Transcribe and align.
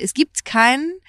es 0.00 0.14
gibt 0.14 0.44
keinen 0.44 1.00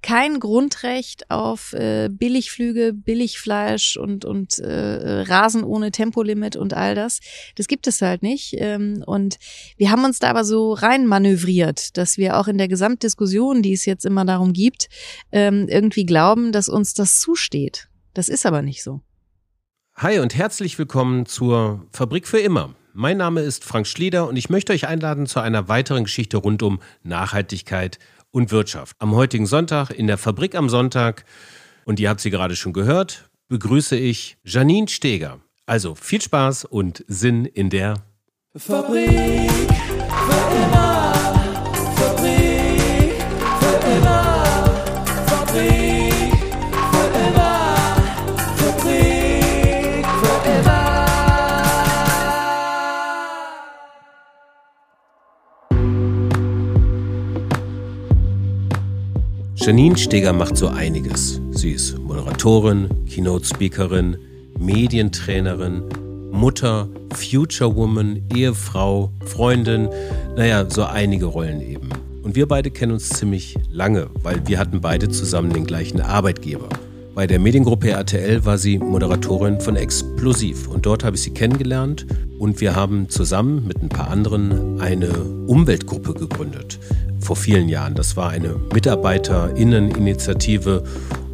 kein 0.00 0.38
Grundrecht 0.38 1.30
auf 1.30 1.72
äh, 1.72 2.08
Billigflüge, 2.08 2.92
Billigfleisch 2.92 3.96
und, 3.96 4.24
und 4.24 4.58
äh, 4.60 5.22
Rasen 5.22 5.64
ohne 5.64 5.90
Tempolimit 5.90 6.56
und 6.56 6.72
all 6.72 6.94
das. 6.94 7.20
Das 7.56 7.66
gibt 7.66 7.86
es 7.86 8.00
halt 8.00 8.22
nicht. 8.22 8.54
Ähm, 8.58 9.02
und 9.06 9.38
wir 9.76 9.90
haben 9.90 10.04
uns 10.04 10.20
da 10.20 10.30
aber 10.30 10.44
so 10.44 10.72
rein 10.72 11.06
manövriert, 11.06 11.96
dass 11.96 12.16
wir 12.16 12.38
auch 12.38 12.46
in 12.46 12.58
der 12.58 12.68
Gesamtdiskussion, 12.68 13.62
die 13.62 13.72
es 13.72 13.86
jetzt 13.86 14.06
immer 14.06 14.24
darum 14.24 14.52
gibt, 14.52 14.88
ähm, 15.32 15.66
irgendwie 15.68 16.06
glauben, 16.06 16.52
dass 16.52 16.68
uns 16.68 16.94
das 16.94 17.20
zusteht. 17.20 17.88
Das 18.14 18.28
ist 18.28 18.46
aber 18.46 18.62
nicht 18.62 18.82
so. 18.82 19.00
Hi 19.96 20.20
und 20.20 20.36
herzlich 20.36 20.78
willkommen 20.78 21.26
zur 21.26 21.86
Fabrik 21.90 22.28
für 22.28 22.38
immer. 22.38 22.76
Mein 22.94 23.16
Name 23.16 23.42
ist 23.42 23.64
Frank 23.64 23.86
Schlieder 23.86 24.28
und 24.28 24.36
ich 24.36 24.48
möchte 24.48 24.72
euch 24.72 24.88
einladen 24.88 25.26
zu 25.26 25.40
einer 25.40 25.68
weiteren 25.68 26.04
Geschichte 26.04 26.36
rund 26.36 26.62
um 26.62 26.80
Nachhaltigkeit 27.02 27.98
und 28.38 28.52
Wirtschaft. 28.52 28.94
Am 29.00 29.14
heutigen 29.16 29.46
Sonntag 29.46 29.90
in 29.90 30.06
der 30.06 30.16
Fabrik 30.16 30.54
am 30.54 30.68
Sonntag, 30.68 31.24
und 31.84 31.98
ihr 31.98 32.08
habt 32.08 32.20
sie 32.20 32.30
gerade 32.30 32.54
schon 32.54 32.72
gehört, 32.72 33.28
begrüße 33.48 33.96
ich 33.96 34.38
Janine 34.44 34.86
Steger. 34.88 35.40
Also 35.66 35.96
viel 35.96 36.22
Spaß 36.22 36.64
und 36.64 37.04
Sinn 37.08 37.44
in 37.46 37.68
der 37.68 37.94
Fabrik 38.54 39.50
für 39.50 40.56
immer. 40.56 41.07
Janine 59.68 59.98
Steger 59.98 60.32
macht 60.32 60.56
so 60.56 60.68
einiges. 60.68 61.42
Sie 61.50 61.72
ist 61.72 61.98
Moderatorin, 61.98 62.88
Keynote-Speakerin, 63.06 64.16
Medientrainerin, 64.58 65.82
Mutter, 66.30 66.88
Future 67.12 67.76
Woman, 67.76 68.22
Ehefrau, 68.34 69.12
Freundin, 69.26 69.90
naja, 70.36 70.64
so 70.70 70.84
einige 70.84 71.26
Rollen 71.26 71.60
eben. 71.60 71.90
Und 72.22 72.34
wir 72.34 72.48
beide 72.48 72.70
kennen 72.70 72.92
uns 72.92 73.10
ziemlich 73.10 73.58
lange, 73.70 74.08
weil 74.22 74.40
wir 74.46 74.58
hatten 74.58 74.80
beide 74.80 75.10
zusammen 75.10 75.52
den 75.52 75.66
gleichen 75.66 76.00
Arbeitgeber. 76.00 76.70
Bei 77.14 77.26
der 77.26 77.38
Mediengruppe 77.38 77.90
RTL 77.90 78.46
war 78.46 78.56
sie 78.56 78.78
Moderatorin 78.78 79.60
von 79.60 79.76
Explosiv 79.76 80.66
und 80.66 80.86
dort 80.86 81.04
habe 81.04 81.16
ich 81.16 81.22
sie 81.22 81.34
kennengelernt 81.34 82.06
und 82.38 82.62
wir 82.62 82.74
haben 82.74 83.10
zusammen 83.10 83.66
mit 83.66 83.82
ein 83.82 83.90
paar 83.90 84.08
anderen 84.08 84.80
eine 84.80 85.10
Umweltgruppe 85.46 86.14
gegründet 86.14 86.78
vor 87.20 87.36
vielen 87.36 87.68
Jahren. 87.68 87.94
Das 87.94 88.16
war 88.16 88.30
eine 88.30 88.56
Mitarbeiterinneninitiative. 88.72 90.82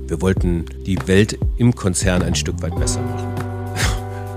Wir 0.06 0.20
wollten 0.20 0.66
die 0.86 0.98
Welt 1.06 1.38
im 1.56 1.74
Konzern 1.74 2.22
ein 2.22 2.34
Stück 2.34 2.60
weit 2.62 2.78
besser 2.78 3.00
machen. 3.00 3.28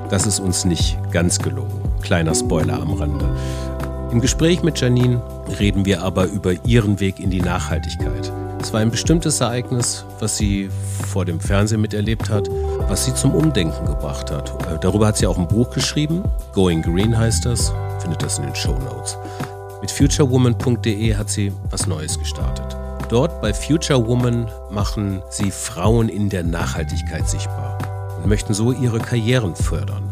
Das 0.10 0.26
ist 0.26 0.40
uns 0.40 0.64
nicht 0.64 0.98
ganz 1.12 1.38
gelungen. 1.38 1.82
Kleiner 2.02 2.34
Spoiler 2.34 2.80
am 2.80 2.94
Rande. 2.94 3.26
Im 4.10 4.22
Gespräch 4.22 4.64
mit 4.64 4.80
Janine 4.80 5.22
reden 5.60 5.86
wir 5.86 6.02
aber 6.02 6.28
über 6.28 6.54
ihren 6.66 7.02
Weg 7.02 7.20
in 7.20 7.30
die 7.30 7.42
Nachhaltigkeit. 7.42 8.32
Es 8.62 8.74
war 8.74 8.80
ein 8.80 8.90
bestimmtes 8.90 9.42
Ereignis, 9.42 10.06
was 10.20 10.38
sie 10.38 10.70
vor 11.12 11.26
dem 11.26 11.40
Fernsehen 11.40 11.82
miterlebt 11.82 12.30
hat, 12.30 12.50
was 12.88 13.06
sie 13.06 13.14
zum 13.14 13.36
Umdenken 13.36 13.86
gebracht 13.86 14.32
hat. 14.32 14.50
Äh, 14.68 14.80
darüber 14.80 15.08
hat 15.08 15.18
sie 15.18 15.28
auch 15.28 15.38
ein 15.38 15.48
Buch 15.48 15.70
geschrieben. 15.72 16.24
Going 16.54 16.82
Green 16.82 17.18
heißt 17.18 17.46
das. 17.46 17.74
Findet 18.00 18.24
das 18.24 18.40
in 18.40 18.46
den 18.46 18.56
Show 18.56 18.78
Notes. 18.80 19.18
Mit 19.88 19.94
futurewoman.de 19.96 21.16
hat 21.16 21.30
sie 21.30 21.54
was 21.72 21.88
Neues 21.88 22.20
gestartet. 22.20 22.76
Dort 23.08 23.40
bei 23.40 23.54
Future 23.54 24.06
Woman 24.06 24.52
machen 24.70 25.22
sie 25.30 25.50
Frauen 25.50 26.10
in 26.10 26.28
der 26.28 26.44
Nachhaltigkeit 26.44 27.26
sichtbar 27.30 27.78
und 28.18 28.28
möchten 28.28 28.54
so 28.54 28.74
ihre 28.74 29.00
Karrieren 29.00 29.56
fördern. 29.56 30.04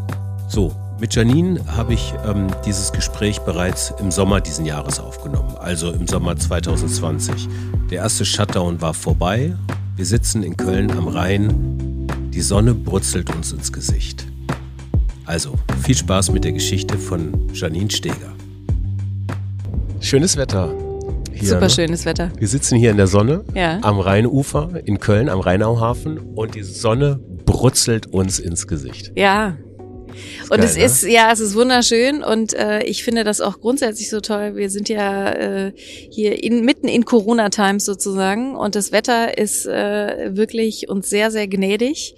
So, 0.48 0.72
mit 0.98 1.14
Janine 1.14 1.60
habe 1.76 1.92
ich 1.92 2.14
ähm, 2.24 2.46
dieses 2.64 2.90
Gespräch 2.90 3.40
bereits 3.40 3.92
im 4.00 4.10
Sommer 4.10 4.40
diesen 4.40 4.64
Jahres 4.64 4.98
aufgenommen, 4.98 5.54
also 5.58 5.90
im 5.90 6.08
Sommer 6.08 6.38
2020. 6.38 7.46
Der 7.90 7.98
erste 7.98 8.24
Shutdown 8.24 8.80
war 8.80 8.94
vorbei. 8.94 9.54
Wir 9.94 10.06
sitzen 10.06 10.42
in 10.42 10.56
Köln 10.56 10.90
am 10.92 11.06
Rhein. 11.06 12.08
Die 12.32 12.40
Sonne 12.40 12.72
brutzelt 12.72 13.28
uns 13.28 13.52
ins 13.52 13.70
Gesicht. 13.70 14.26
Also, 15.26 15.54
viel 15.82 15.96
Spaß 15.96 16.30
mit 16.30 16.44
der 16.44 16.52
Geschichte 16.52 16.96
von 16.96 17.50
Janine 17.52 17.90
Steger. 17.90 18.35
Schönes 20.06 20.36
Wetter. 20.36 20.72
Hier, 21.32 21.48
Super 21.48 21.62
ne? 21.62 21.70
schönes 21.70 22.04
Wetter. 22.04 22.30
Wir 22.38 22.46
sitzen 22.46 22.78
hier 22.78 22.92
in 22.92 22.96
der 22.96 23.08
Sonne 23.08 23.44
ja. 23.56 23.80
am 23.82 23.98
Rheinufer 23.98 24.70
in 24.84 25.00
Köln, 25.00 25.28
am 25.28 25.40
Rheinauhafen 25.40 26.18
und 26.36 26.54
die 26.54 26.62
Sonne 26.62 27.18
brutzelt 27.44 28.06
uns 28.06 28.38
ins 28.38 28.68
Gesicht. 28.68 29.10
Ja, 29.16 29.56
und 30.48 30.58
geil, 30.58 30.64
es 30.64 30.76
ne? 30.76 30.84
ist, 30.84 31.02
ja, 31.02 31.32
es 31.32 31.40
ist 31.40 31.56
wunderschön 31.56 32.22
und 32.22 32.54
äh, 32.54 32.84
ich 32.84 33.02
finde 33.02 33.24
das 33.24 33.40
auch 33.40 33.58
grundsätzlich 33.58 34.08
so 34.08 34.20
toll. 34.20 34.54
Wir 34.54 34.70
sind 34.70 34.88
ja 34.88 35.32
äh, 35.32 35.72
hier 35.74 36.40
in, 36.40 36.64
mitten 36.64 36.86
in 36.86 37.04
Corona-Times 37.04 37.84
sozusagen 37.84 38.54
und 38.54 38.76
das 38.76 38.92
Wetter 38.92 39.36
ist 39.36 39.66
äh, 39.66 40.36
wirklich 40.36 40.88
uns 40.88 41.10
sehr, 41.10 41.32
sehr 41.32 41.48
gnädig. 41.48 42.14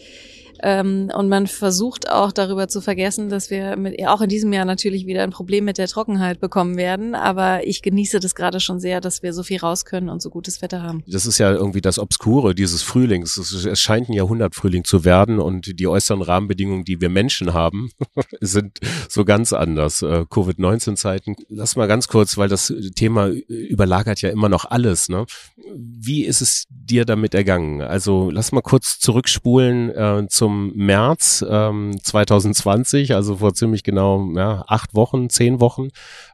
Ähm, 0.63 1.11
und 1.15 1.29
man 1.29 1.47
versucht 1.47 2.11
auch 2.11 2.33
darüber 2.33 2.69
zu 2.69 2.81
vergessen, 2.81 3.29
dass 3.29 3.51
wir 3.51 3.77
mit, 3.77 4.07
auch 4.07 4.21
in 4.21 4.29
diesem 4.29 4.53
Jahr 4.53 4.65
natürlich 4.65 5.07
wieder 5.07 5.23
ein 5.23 5.31
Problem 5.31 5.65
mit 5.65 5.79
der 5.79 5.89
Trockenheit 5.89 6.41
bekommen 6.41 6.77
werden. 6.77 7.15
Aber 7.15 7.67
ich 7.67 7.83
genieße 7.83 8.21
das 8.21 8.35
gerade 8.35 8.61
schon 8.61 8.81
sehr, 8.81 9.01
dass 9.01 9.23
wir 9.23 9.33
so 9.33 9.43
viel 9.43 9.59
raus 9.59 9.85
können 9.85 10.09
und 10.09 10.23
so 10.23 10.31
gutes 10.31 10.63
Wetter 10.63 10.83
haben. 10.83 11.03
Das 11.07 11.27
ist 11.27 11.39
ja 11.39 11.53
irgendwie 11.53 11.81
das 11.81 11.99
Obskure 11.99 12.55
dieses 12.55 12.83
Frühlings. 12.83 13.37
Es 13.37 13.81
scheint 13.81 14.09
ein 14.09 14.15
Jahrhundertfrühling 14.15 14.85
zu 14.85 15.05
werden 15.05 15.39
und 15.39 15.79
die 15.79 15.87
äußeren 15.87 16.23
Rahmenbedingungen, 16.23 16.85
die 16.85 17.01
wir 17.01 17.09
Menschen 17.09 17.53
haben, 17.53 17.91
sind 18.41 18.79
so 19.09 19.25
ganz 19.25 19.53
anders. 19.53 20.03
Äh, 20.03 20.25
Covid-19-Zeiten. 20.29 21.37
Lass 21.49 21.77
mal 21.77 21.87
ganz 21.87 22.09
kurz, 22.09 22.37
weil 22.37 22.49
das 22.49 22.73
Thema 22.95 23.29
überlagert 23.29 24.23
ja 24.23 24.31
immer 24.31 24.49
noch 24.49 24.65
alles. 24.65 25.09
Ne? 25.09 25.27
Wie 25.75 26.25
ist 26.25 26.41
es 26.41 26.65
dir 26.69 27.05
damit 27.05 27.35
ergangen? 27.35 27.81
Also 27.83 28.31
lass 28.31 28.53
mal 28.53 28.63
kurz 28.63 28.99
zurückspulen 28.99 29.91
äh, 29.91 30.27
zum 30.29 30.48
zum 30.49 30.73
März 30.75 31.45
ähm, 31.47 31.99
2020, 32.03 33.15
also 33.15 33.37
vor 33.37 33.53
ziemlich 33.53 33.83
genau 33.83 34.31
ja, 34.35 34.65
acht 34.67 34.95
Wochen, 34.95 35.29
zehn 35.29 35.61
Wochen. 35.61 35.89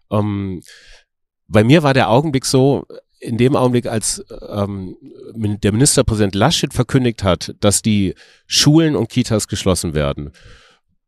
Ähm, 0.09 0.63
bei 1.49 1.65
mir 1.65 1.83
war 1.83 1.95
der 1.95 2.11
Augenblick 2.11 2.45
so, 2.47 2.87
in 3.19 3.39
dem 3.39 3.57
Augenblick, 3.57 3.87
als 3.87 4.25
ähm, 4.49 4.97
der 5.35 5.73
Ministerpräsident 5.73 6.37
Laschet 6.37 6.73
verkündigt 6.73 7.25
hat, 7.25 7.57
dass 7.59 7.83
die 7.83 8.15
Schulen 8.47 8.95
und 8.95 9.09
Kitas 9.09 9.49
geschlossen 9.49 9.95
werden, 9.95 10.31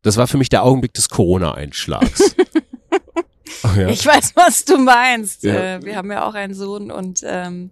das 0.01 0.17
war 0.17 0.27
für 0.27 0.37
mich 0.37 0.49
der 0.49 0.63
Augenblick 0.63 0.93
des 0.93 1.07
Corona-Einschlags. 1.07 2.35
oh, 3.63 3.79
ja. 3.79 3.87
Ich 3.87 4.05
weiß, 4.05 4.33
was 4.35 4.65
du 4.65 4.77
meinst. 4.77 5.43
Ja. 5.43 5.75
Äh, 5.75 5.85
wir 5.85 5.95
haben 5.95 6.11
ja 6.11 6.27
auch 6.27 6.33
einen 6.33 6.53
Sohn 6.53 6.91
und 6.91 7.21
ähm, 7.23 7.71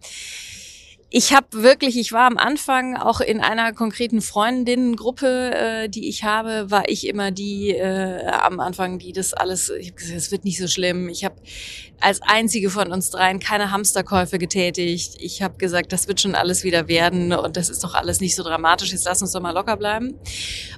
ich 1.18 1.32
habe 1.32 1.48
wirklich, 1.64 1.98
ich 1.98 2.12
war 2.12 2.28
am 2.28 2.38
Anfang 2.38 2.98
auch 2.98 3.22
in 3.22 3.40
einer 3.40 3.72
konkreten 3.72 4.20
Freundinnengruppe, 4.20 5.54
äh, 5.54 5.88
die 5.88 6.10
ich 6.10 6.26
habe, 6.26 6.70
war 6.70 6.90
ich 6.90 7.08
immer 7.08 7.32
die 7.32 7.70
äh, 7.70 8.28
am 8.28 8.60
Anfang, 8.60 9.00
die 9.00 9.14
das 9.14 9.34
alles, 9.34 9.70
ich 9.70 9.92
habe 9.92 9.96
gesagt, 9.96 10.18
es 10.18 10.32
wird 10.32 10.44
nicht 10.44 10.60
so 10.60 10.68
schlimm. 10.68 11.08
Ich 11.08 11.24
habe 11.24 11.38
als 12.02 12.22
einzige 12.22 12.70
von 12.70 12.92
uns 12.92 13.10
dreien 13.10 13.40
keine 13.40 13.72
Hamsterkäufe 13.72 14.38
getätigt. 14.38 15.16
Ich 15.20 15.42
habe 15.42 15.58
gesagt, 15.58 15.92
das 15.92 16.08
wird 16.08 16.22
schon 16.22 16.36
alles 16.36 16.64
wieder 16.64 16.88
werden 16.88 17.34
und 17.34 17.58
das 17.58 17.70
ist 17.70 17.84
doch 17.84 17.94
alles 17.94 18.20
nicht 18.22 18.36
so 18.36 18.44
dramatisch. 18.44 18.92
Jetzt 18.92 19.06
lass 19.06 19.22
uns 19.22 19.32
doch 19.32 19.42
mal 19.42 19.52
locker 19.52 19.78
bleiben. 19.78 20.16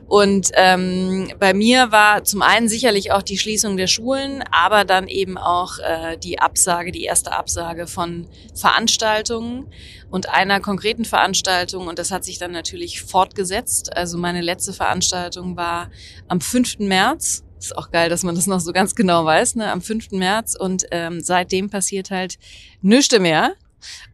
Und 0.08 0.52
ähm, 0.54 1.32
bei 1.40 1.54
mir 1.54 1.92
war 1.92 2.24
zum 2.24 2.42
einen 2.42 2.70
sicherlich 2.70 3.12
auch 3.12 3.22
die 3.22 3.38
Schließung 3.38 3.78
der 3.78 3.88
Schulen, 3.88 4.44
aber 4.52 4.86
dann 4.86 5.08
eben 5.08 5.38
auch 5.38 5.80
äh, 5.80 6.18
die 6.18 6.40
Absage, 6.40 6.92
die 6.92 7.04
erste 7.04 7.32
Absage 7.32 7.88
von 7.88 8.28
Veranstaltungen 8.56 9.68
und 10.10 10.30
einer 10.30 10.60
konkreten 10.60 11.06
Veranstaltung. 11.06 11.88
Und 11.88 12.00
das 12.00 12.12
hat 12.12 12.24
sich 12.24 12.38
dann 12.38 12.52
natürlich 12.52 13.02
fortgesetzt. 13.02 13.96
Also 13.96 14.18
meine 14.18 14.42
letzte 14.42 14.74
Veranstaltung 14.74 15.58
war 15.58 15.90
am 16.28 16.42
5. 16.42 16.80
März 16.80 17.44
ist 17.60 17.78
auch 17.78 17.92
geil, 17.92 18.10
dass 18.10 18.24
man 18.24 18.36
das 18.36 18.48
noch 18.48 18.60
so 18.60 18.72
ganz 18.72 18.96
genau 18.96 19.26
weiß, 19.26 19.56
ne? 19.56 19.72
Am 19.72 19.82
5. 19.82 20.12
März. 20.12 20.56
Und 20.56 20.86
ähm, 20.92 21.22
seitdem 21.22 21.70
passiert 21.70 22.12
halt 22.12 22.38
nichts 22.82 23.18
mehr. 23.20 23.54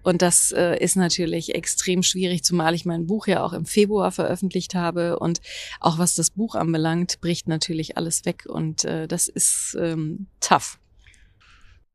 Und 0.03 0.21
das 0.21 0.51
äh, 0.51 0.77
ist 0.77 0.95
natürlich 0.95 1.55
extrem 1.55 2.03
schwierig, 2.03 2.43
zumal 2.43 2.73
ich 2.73 2.85
mein 2.85 3.07
Buch 3.07 3.27
ja 3.27 3.43
auch 3.43 3.53
im 3.53 3.65
Februar 3.65 4.11
veröffentlicht 4.11 4.75
habe. 4.75 5.19
Und 5.19 5.41
auch 5.79 5.97
was 5.97 6.15
das 6.15 6.31
Buch 6.31 6.55
anbelangt, 6.55 7.21
bricht 7.21 7.47
natürlich 7.47 7.97
alles 7.97 8.25
weg. 8.25 8.45
Und 8.47 8.85
äh, 8.85 9.07
das 9.07 9.27
ist 9.27 9.77
ähm, 9.79 10.27
tough. 10.39 10.79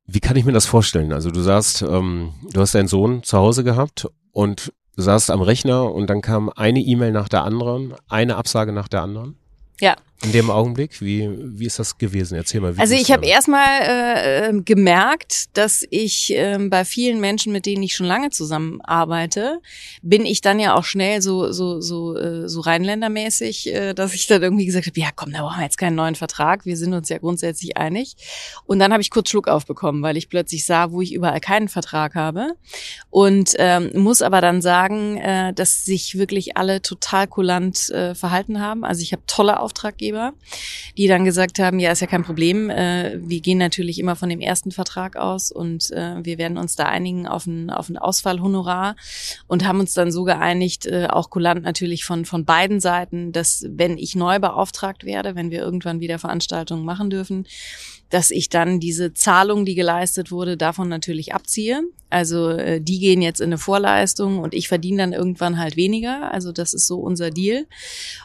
Wie 0.06 0.20
kann 0.20 0.36
ich 0.36 0.46
mir 0.46 0.52
das 0.52 0.64
vorstellen? 0.66 1.12
Also 1.12 1.30
du 1.30 1.40
sagst, 1.42 1.82
ähm, 1.82 2.32
du 2.50 2.60
hast 2.60 2.74
deinen 2.74 2.88
Sohn 2.88 3.22
zu 3.22 3.36
Hause 3.36 3.62
gehabt 3.62 4.08
und 4.32 4.72
saßt 4.96 5.30
am 5.30 5.42
Rechner 5.42 5.92
und 5.92 6.08
dann 6.08 6.22
kam 6.22 6.48
eine 6.48 6.80
E-Mail 6.80 7.12
nach 7.12 7.28
der 7.28 7.44
anderen, 7.44 7.94
eine 8.08 8.36
Absage 8.36 8.72
nach 8.72 8.88
der 8.88 9.02
anderen. 9.02 9.36
Ja, 9.80 9.96
in 10.24 10.32
dem 10.32 10.50
Augenblick? 10.50 11.00
Wie, 11.00 11.30
wie 11.30 11.66
ist 11.66 11.78
das 11.78 11.96
gewesen? 11.96 12.34
Erzähl 12.34 12.60
mal. 12.60 12.76
Wie 12.76 12.80
also 12.80 12.94
ich 12.94 13.12
habe 13.12 13.24
erstmal 13.24 13.82
äh, 13.82 14.48
ähm, 14.48 14.64
gemerkt, 14.64 15.56
dass 15.56 15.86
ich 15.90 16.34
äh, 16.34 16.58
bei 16.58 16.84
vielen 16.84 17.20
Menschen, 17.20 17.52
mit 17.52 17.66
denen 17.66 17.84
ich 17.84 17.94
schon 17.94 18.06
lange 18.06 18.30
zusammenarbeite, 18.30 19.60
bin 20.02 20.26
ich 20.26 20.40
dann 20.40 20.58
ja 20.58 20.74
auch 20.74 20.82
schnell 20.82 21.22
so 21.22 21.52
so 21.52 21.80
so 21.80 22.16
äh, 22.16 22.48
so 22.48 22.60
rheinländermäßig, 22.60 23.72
äh, 23.72 23.94
dass 23.94 24.12
ich 24.12 24.26
dann 24.26 24.42
irgendwie 24.42 24.66
gesagt 24.66 24.88
habe, 24.88 24.98
ja 24.98 25.10
komm, 25.14 25.32
da 25.32 25.42
brauchen 25.42 25.60
wir 25.60 25.64
jetzt 25.64 25.78
keinen 25.78 25.94
neuen 25.94 26.16
Vertrag. 26.16 26.66
Wir 26.66 26.76
sind 26.76 26.94
uns 26.94 27.08
ja 27.08 27.18
grundsätzlich 27.18 27.76
einig. 27.76 28.16
Und 28.66 28.80
dann 28.80 28.92
habe 28.92 29.02
ich 29.02 29.10
kurz 29.10 29.30
Schluck 29.30 29.46
aufbekommen, 29.46 30.02
weil 30.02 30.16
ich 30.16 30.28
plötzlich 30.28 30.66
sah, 30.66 30.90
wo 30.90 31.00
ich 31.00 31.14
überall 31.14 31.40
keinen 31.40 31.68
Vertrag 31.68 32.16
habe. 32.16 32.54
Und 33.10 33.54
ähm, 33.58 33.92
muss 33.94 34.20
aber 34.22 34.40
dann 34.40 34.62
sagen, 34.62 35.16
äh, 35.18 35.54
dass 35.54 35.84
sich 35.84 36.18
wirklich 36.18 36.56
alle 36.56 36.82
total 36.82 37.28
kulant 37.28 37.88
äh, 37.90 38.16
verhalten 38.16 38.60
haben. 38.60 38.84
Also 38.84 39.02
ich 39.02 39.12
habe 39.12 39.22
tolle 39.28 39.60
Auftraggeber 39.60 40.07
Auftraggeber, 40.08 40.32
die 40.96 41.06
dann 41.06 41.24
gesagt 41.24 41.58
haben, 41.58 41.78
ja, 41.78 41.92
ist 41.92 42.00
ja 42.00 42.06
kein 42.06 42.24
Problem. 42.24 42.70
Äh, 42.70 43.18
wir 43.20 43.40
gehen 43.40 43.58
natürlich 43.58 43.98
immer 43.98 44.16
von 44.16 44.28
dem 44.28 44.40
ersten 44.40 44.70
Vertrag 44.70 45.16
aus 45.16 45.52
und 45.52 45.90
äh, 45.90 46.16
wir 46.22 46.38
werden 46.38 46.58
uns 46.58 46.76
da 46.76 46.86
einigen 46.86 47.26
auf 47.26 47.46
ein, 47.46 47.70
auf 47.70 47.88
ein 47.88 47.98
Ausfallhonorar 47.98 48.96
und 49.46 49.66
haben 49.66 49.80
uns 49.80 49.94
dann 49.94 50.10
so 50.10 50.24
geeinigt, 50.24 50.86
äh, 50.86 51.06
auch 51.08 51.30
kulant 51.30 51.62
natürlich 51.62 52.04
von, 52.04 52.24
von 52.24 52.44
beiden 52.44 52.80
Seiten, 52.80 53.32
dass 53.32 53.64
wenn 53.68 53.98
ich 53.98 54.16
neu 54.16 54.38
beauftragt 54.38 55.04
werde, 55.04 55.34
wenn 55.34 55.50
wir 55.50 55.60
irgendwann 55.60 56.00
wieder 56.00 56.18
Veranstaltungen 56.18 56.84
machen 56.84 57.10
dürfen, 57.10 57.46
dass 58.10 58.30
ich 58.30 58.48
dann 58.48 58.80
diese 58.80 59.12
Zahlung, 59.14 59.64
die 59.64 59.74
geleistet 59.74 60.30
wurde, 60.30 60.56
davon 60.56 60.88
natürlich 60.88 61.34
abziehe. 61.34 61.82
Also 62.10 62.50
äh, 62.50 62.80
die 62.80 62.98
gehen 62.98 63.20
jetzt 63.20 63.40
in 63.40 63.48
eine 63.48 63.58
Vorleistung 63.58 64.38
und 64.38 64.54
ich 64.54 64.68
verdiene 64.68 64.98
dann 64.98 65.12
irgendwann 65.12 65.58
halt 65.58 65.76
weniger. 65.76 66.32
Also 66.32 66.52
das 66.52 66.72
ist 66.72 66.86
so 66.86 66.98
unser 66.98 67.30
Deal. 67.30 67.66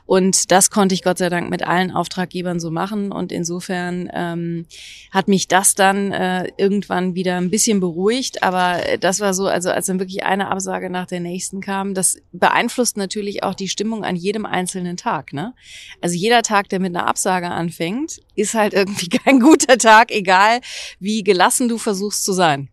Und 0.06 0.52
das 0.52 0.70
konnte 0.70 0.96
ich 0.96 1.04
Gott 1.04 1.18
sei 1.18 1.30
Dank 1.30 1.50
mit 1.50 1.68
allen 1.68 1.92
Auftraggebern 1.92 2.60
so 2.62 2.72
machen. 2.72 3.12
Und 3.12 3.32
insofern 3.34 4.10
ähm, 4.14 4.66
hat 5.12 5.28
mich 5.28 5.50
das 5.50 5.76
dann 5.76 6.14
äh, 6.14 6.50
irgendwann 6.58 7.16
wieder 7.16 7.36
ein 7.36 7.50
bisschen 7.50 7.82
beruhigt. 7.82 8.42
Aber 8.42 8.80
das 9.02 9.20
war 9.20 9.34
so, 9.34 9.48
also 9.48 9.70
als 9.70 9.88
dann 9.88 10.00
wirklich 10.00 10.24
eine 10.24 10.50
Absage 10.50 10.90
nach 10.90 11.08
der 11.08 11.20
nächsten 11.20 11.60
kam, 11.60 11.94
das 11.94 12.18
beeinflusst 12.32 12.96
natürlich 12.96 13.44
auch 13.44 13.54
die 13.54 13.68
Stimmung 13.68 14.06
an 14.06 14.16
jedem 14.16 14.46
einzelnen 14.46 14.96
Tag. 14.96 15.34
Ne? 15.34 15.54
Also 16.00 16.16
jeder 16.16 16.42
Tag, 16.42 16.70
der 16.70 16.80
mit 16.80 16.96
einer 16.96 17.08
Absage 17.08 17.50
anfängt, 17.50 18.22
ist 18.36 18.54
halt 18.54 18.74
irgendwie 18.84 19.10
kein 19.10 19.42
guter 19.42 19.73
Tag, 19.78 20.12
egal 20.12 20.62
wie 21.00 21.24
gelassen 21.24 21.70
du 21.70 21.78
versuchst 21.78 22.24
zu 22.24 22.34
sein. 22.34 22.70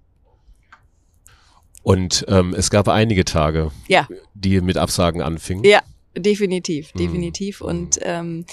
Und 1.82 2.26
ähm, 2.28 2.54
es 2.54 2.70
gab 2.70 2.88
einige 2.88 3.24
Tage, 3.24 3.70
ja. 3.88 4.06
die 4.34 4.60
mit 4.60 4.76
Absagen 4.76 5.22
anfingen. 5.22 5.64
Ja, 5.64 5.80
Definitiv, 6.16 6.92
mhm. 6.94 6.98
definitiv. 6.98 7.60
Mhm. 7.60 7.66
Und 7.66 7.98
ähm, 8.02 8.44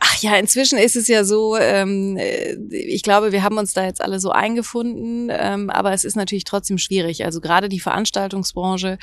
ach 0.00 0.20
ja, 0.22 0.36
inzwischen 0.36 0.76
ist 0.76 0.96
es 0.96 1.06
ja 1.06 1.22
so, 1.22 1.56
ähm, 1.56 2.18
ich 2.70 3.02
glaube, 3.02 3.30
wir 3.30 3.44
haben 3.44 3.58
uns 3.58 3.74
da 3.74 3.84
jetzt 3.84 4.00
alle 4.00 4.18
so 4.18 4.30
eingefunden, 4.30 5.30
ähm, 5.30 5.70
aber 5.70 5.92
es 5.92 6.04
ist 6.04 6.16
natürlich 6.16 6.42
trotzdem 6.42 6.78
schwierig. 6.78 7.24
Also 7.24 7.40
gerade 7.40 7.68
die 7.68 7.78
Veranstaltungsbranche 7.78 8.98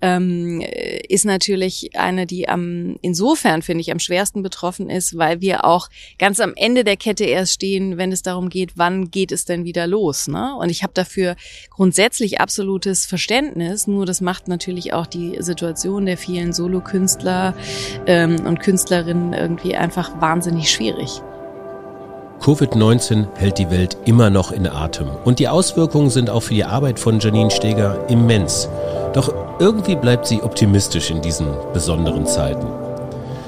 ähm, 0.00 0.62
ist 1.08 1.24
natürlich 1.24 1.90
eine, 1.94 2.26
die 2.26 2.48
am 2.48 2.96
insofern, 3.02 3.62
finde 3.62 3.82
ich, 3.82 3.92
am 3.92 4.00
schwersten 4.00 4.42
betroffen 4.42 4.90
ist, 4.90 5.16
weil 5.16 5.40
wir 5.40 5.64
auch 5.64 5.88
ganz 6.18 6.40
am 6.40 6.54
Ende 6.56 6.82
der 6.82 6.96
Kette 6.96 7.24
erst 7.24 7.54
stehen, 7.54 7.98
wenn 7.98 8.10
es 8.10 8.22
darum 8.22 8.48
geht, 8.48 8.72
wann 8.74 9.12
geht 9.12 9.30
es 9.30 9.44
denn 9.44 9.64
wieder 9.64 9.86
los. 9.86 10.26
Ne? 10.26 10.56
Und 10.56 10.70
ich 10.70 10.82
habe 10.82 10.92
dafür 10.92 11.36
grundsätzlich 11.70 12.40
absolutes 12.40 13.06
Verständnis, 13.06 13.86
nur 13.86 14.06
das 14.06 14.20
macht 14.20 14.48
natürlich 14.48 14.92
auch 14.92 15.06
die 15.06 15.36
Situation 15.38 16.06
der 16.06 16.18
vielen 16.18 16.52
Solokünstler 16.52 17.43
ähm, 18.06 18.36
und 18.46 18.60
Künstlerinnen 18.60 19.34
irgendwie 19.34 19.76
einfach 19.76 20.20
wahnsinnig 20.20 20.70
schwierig. 20.70 21.20
Covid-19 22.40 23.26
hält 23.36 23.58
die 23.58 23.70
Welt 23.70 23.96
immer 24.04 24.30
noch 24.30 24.52
in 24.52 24.66
Atem 24.66 25.08
und 25.24 25.38
die 25.38 25.48
Auswirkungen 25.48 26.10
sind 26.10 26.30
auch 26.30 26.42
für 26.42 26.54
die 26.54 26.64
Arbeit 26.64 26.98
von 26.98 27.18
Janine 27.18 27.50
Steger 27.50 27.98
immens. 28.08 28.68
Doch 29.14 29.32
irgendwie 29.58 29.96
bleibt 29.96 30.26
sie 30.26 30.42
optimistisch 30.42 31.10
in 31.10 31.22
diesen 31.22 31.46
besonderen 31.72 32.26
Zeiten. 32.26 32.66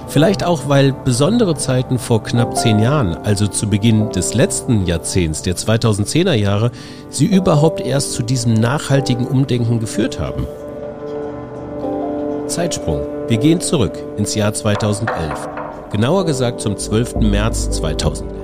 Vielleicht 0.09 0.45
auch, 0.45 0.69
weil 0.69 0.93
besondere 0.93 1.57
Zeiten 1.57 1.99
vor 1.99 2.23
knapp 2.23 2.57
zehn 2.57 2.79
Jahren, 2.79 3.17
also 3.25 3.49
zu 3.49 3.69
Beginn 3.69 4.11
des 4.13 4.35
letzten 4.35 4.87
Jahrzehnts, 4.87 5.43
der 5.43 5.57
2010er 5.57 6.35
Jahre, 6.35 6.71
sie 7.11 7.27
überhaupt 7.27 7.81
erst 7.81 8.13
zu 8.13 8.23
diesem 8.23 8.55
nachhaltigen 8.55 9.27
Umdenken 9.27 9.81
geführt 9.81 10.21
haben. 10.21 10.47
Zeitsprung. 12.47 13.16
Wir 13.29 13.39
gehen 13.39 13.61
zurück 13.61 13.95
ins 14.17 14.37
Jahr 14.37 14.55
2011. 14.55 15.49
Genauer 15.91 16.27
gesagt 16.27 16.61
zum 16.61 16.77
12. 16.77 17.17
März 17.17 17.69
2011. 17.73 18.37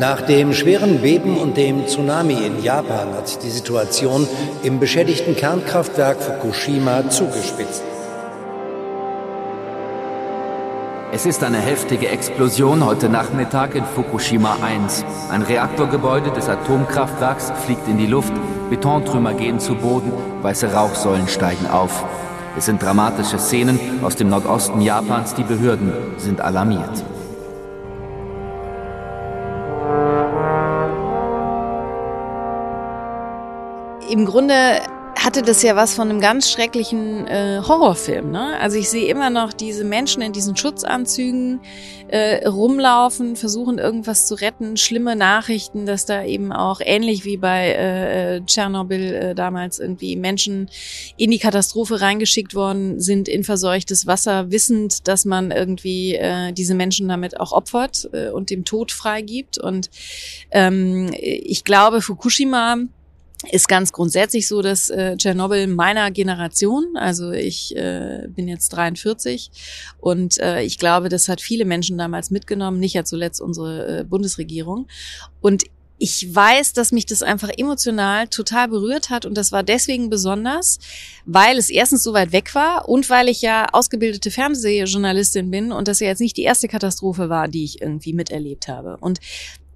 Nach 0.00 0.22
dem 0.22 0.52
schweren 0.52 1.02
Beben 1.02 1.36
und 1.36 1.56
dem 1.56 1.86
Tsunami 1.86 2.34
in 2.34 2.64
Japan 2.64 3.14
hat 3.14 3.28
sich 3.28 3.38
die 3.38 3.50
Situation 3.50 4.26
im 4.64 4.80
beschädigten 4.80 5.36
Kernkraftwerk 5.36 6.20
Fukushima 6.20 7.08
zugespitzt. 7.10 7.84
Es 11.14 11.26
ist 11.26 11.44
eine 11.44 11.58
heftige 11.58 12.08
Explosion 12.08 12.84
heute 12.84 13.08
Nachmittag 13.08 13.76
in 13.76 13.84
Fukushima 13.84 14.56
1. 14.60 15.04
Ein 15.30 15.42
Reaktorgebäude 15.42 16.32
des 16.32 16.48
Atomkraftwerks 16.48 17.52
fliegt 17.64 17.86
in 17.86 17.98
die 17.98 18.06
Luft, 18.06 18.32
Betontrümmer 18.68 19.32
gehen 19.32 19.60
zu 19.60 19.76
Boden, 19.76 20.10
weiße 20.42 20.72
Rauchsäulen 20.72 21.28
steigen 21.28 21.68
auf. 21.68 22.04
Es 22.58 22.66
sind 22.66 22.82
dramatische 22.82 23.38
Szenen 23.38 23.78
aus 24.02 24.16
dem 24.16 24.28
Nordosten 24.28 24.80
Japans, 24.80 25.34
die 25.34 25.44
Behörden 25.44 25.92
sind 26.16 26.40
alarmiert. 26.40 27.04
Im 34.10 34.26
Grunde 34.26 34.80
hatte 35.24 35.40
das 35.40 35.62
ja 35.62 35.74
was 35.74 35.94
von 35.94 36.10
einem 36.10 36.20
ganz 36.20 36.50
schrecklichen 36.50 37.26
äh, 37.26 37.62
Horrorfilm. 37.66 38.30
Ne? 38.30 38.58
Also 38.60 38.76
ich 38.76 38.90
sehe 38.90 39.08
immer 39.08 39.30
noch 39.30 39.54
diese 39.54 39.82
Menschen 39.82 40.20
in 40.20 40.34
diesen 40.34 40.54
Schutzanzügen 40.54 41.60
äh, 42.08 42.46
rumlaufen, 42.46 43.34
versuchen 43.34 43.78
irgendwas 43.78 44.26
zu 44.26 44.34
retten, 44.34 44.76
schlimme 44.76 45.16
Nachrichten, 45.16 45.86
dass 45.86 46.04
da 46.04 46.22
eben 46.24 46.52
auch 46.52 46.82
ähnlich 46.84 47.24
wie 47.24 47.38
bei 47.38 47.68
äh, 47.70 48.36
äh, 48.36 48.40
Tschernobyl 48.44 49.14
äh, 49.14 49.34
damals 49.34 49.78
irgendwie 49.78 50.14
Menschen 50.16 50.68
in 51.16 51.30
die 51.30 51.38
Katastrophe 51.38 52.02
reingeschickt 52.02 52.54
worden 52.54 53.00
sind 53.00 53.26
in 53.26 53.44
verseuchtes 53.44 54.06
Wasser, 54.06 54.50
wissend, 54.50 55.08
dass 55.08 55.24
man 55.24 55.50
irgendwie 55.50 56.16
äh, 56.16 56.52
diese 56.52 56.74
Menschen 56.74 57.08
damit 57.08 57.40
auch 57.40 57.52
opfert 57.52 58.10
äh, 58.12 58.28
und 58.28 58.50
dem 58.50 58.66
Tod 58.66 58.92
freigibt. 58.92 59.56
Und 59.56 59.88
ähm, 60.50 61.10
ich 61.18 61.64
glaube, 61.64 62.02
Fukushima 62.02 62.76
ist 63.50 63.68
ganz 63.68 63.92
grundsätzlich 63.92 64.48
so, 64.48 64.62
dass 64.62 64.90
äh, 64.90 65.16
Tschernobyl 65.16 65.66
meiner 65.66 66.10
Generation, 66.10 66.96
also 66.96 67.30
ich 67.32 67.76
äh, 67.76 68.26
bin 68.28 68.48
jetzt 68.48 68.70
43 68.70 69.50
und 70.00 70.38
äh, 70.38 70.62
ich 70.62 70.78
glaube, 70.78 71.08
das 71.08 71.28
hat 71.28 71.40
viele 71.40 71.64
Menschen 71.64 71.98
damals 71.98 72.30
mitgenommen, 72.30 72.78
nicht 72.80 72.94
ja 72.94 73.04
zuletzt 73.04 73.40
unsere 73.40 74.00
äh, 74.00 74.04
Bundesregierung. 74.04 74.86
Und 75.40 75.64
ich 75.98 76.34
weiß, 76.34 76.72
dass 76.72 76.92
mich 76.92 77.06
das 77.06 77.22
einfach 77.22 77.50
emotional 77.56 78.26
total 78.28 78.68
berührt 78.68 79.10
hat 79.10 79.26
und 79.26 79.36
das 79.36 79.52
war 79.52 79.62
deswegen 79.62 80.10
besonders, 80.10 80.78
weil 81.24 81.56
es 81.56 81.70
erstens 81.70 82.02
so 82.02 82.12
weit 82.12 82.32
weg 82.32 82.54
war 82.54 82.88
und 82.88 83.08
weil 83.10 83.28
ich 83.28 83.42
ja 83.42 83.68
ausgebildete 83.72 84.30
Fernsehjournalistin 84.30 85.50
bin 85.50 85.72
und 85.72 85.86
das 85.86 86.00
ja 86.00 86.08
jetzt 86.08 86.20
nicht 86.20 86.36
die 86.36 86.42
erste 86.42 86.68
Katastrophe 86.68 87.28
war, 87.28 87.48
die 87.48 87.64
ich 87.64 87.80
irgendwie 87.80 88.12
miterlebt 88.12 88.66
habe. 88.66 88.96
Und 89.00 89.20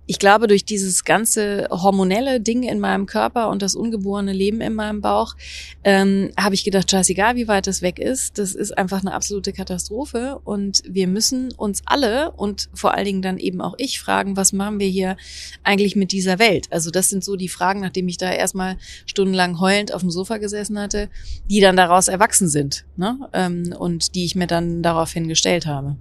ich 0.08 0.18
glaube, 0.18 0.46
durch 0.46 0.64
dieses 0.64 1.04
ganze 1.04 1.68
hormonelle 1.70 2.40
Ding 2.40 2.62
in 2.62 2.80
meinem 2.80 3.04
Körper 3.04 3.50
und 3.50 3.60
das 3.60 3.74
ungeborene 3.74 4.32
Leben 4.32 4.62
in 4.62 4.72
meinem 4.72 5.02
Bauch, 5.02 5.36
ähm, 5.84 6.30
habe 6.40 6.54
ich 6.54 6.64
gedacht, 6.64 6.90
scheißegal, 6.90 7.36
wie 7.36 7.46
weit 7.46 7.66
das 7.66 7.82
weg 7.82 7.98
ist, 7.98 8.38
das 8.38 8.54
ist 8.54 8.76
einfach 8.76 9.02
eine 9.02 9.12
absolute 9.12 9.52
Katastrophe. 9.52 10.40
Und 10.44 10.82
wir 10.88 11.08
müssen 11.08 11.52
uns 11.52 11.82
alle 11.84 12.30
und 12.32 12.70
vor 12.72 12.94
allen 12.94 13.04
Dingen 13.04 13.22
dann 13.22 13.36
eben 13.36 13.60
auch 13.60 13.74
ich 13.76 14.00
fragen, 14.00 14.34
was 14.34 14.54
machen 14.54 14.80
wir 14.80 14.88
hier 14.88 15.18
eigentlich 15.62 15.94
mit 15.94 16.10
dieser 16.10 16.38
Welt? 16.38 16.68
Also 16.70 16.90
das 16.90 17.10
sind 17.10 17.22
so 17.22 17.36
die 17.36 17.50
Fragen, 17.50 17.80
nachdem 17.80 18.08
ich 18.08 18.16
da 18.16 18.32
erstmal 18.32 18.78
stundenlang 19.04 19.60
heulend 19.60 19.92
auf 19.92 20.00
dem 20.00 20.10
Sofa 20.10 20.38
gesessen 20.38 20.78
hatte, 20.78 21.10
die 21.50 21.60
dann 21.60 21.76
daraus 21.76 22.08
erwachsen 22.08 22.48
sind 22.48 22.86
ne? 22.96 23.28
ähm, 23.34 23.74
und 23.78 24.14
die 24.14 24.24
ich 24.24 24.34
mir 24.34 24.46
dann 24.46 24.82
daraufhin 24.82 25.28
gestellt 25.28 25.66
habe 25.66 25.96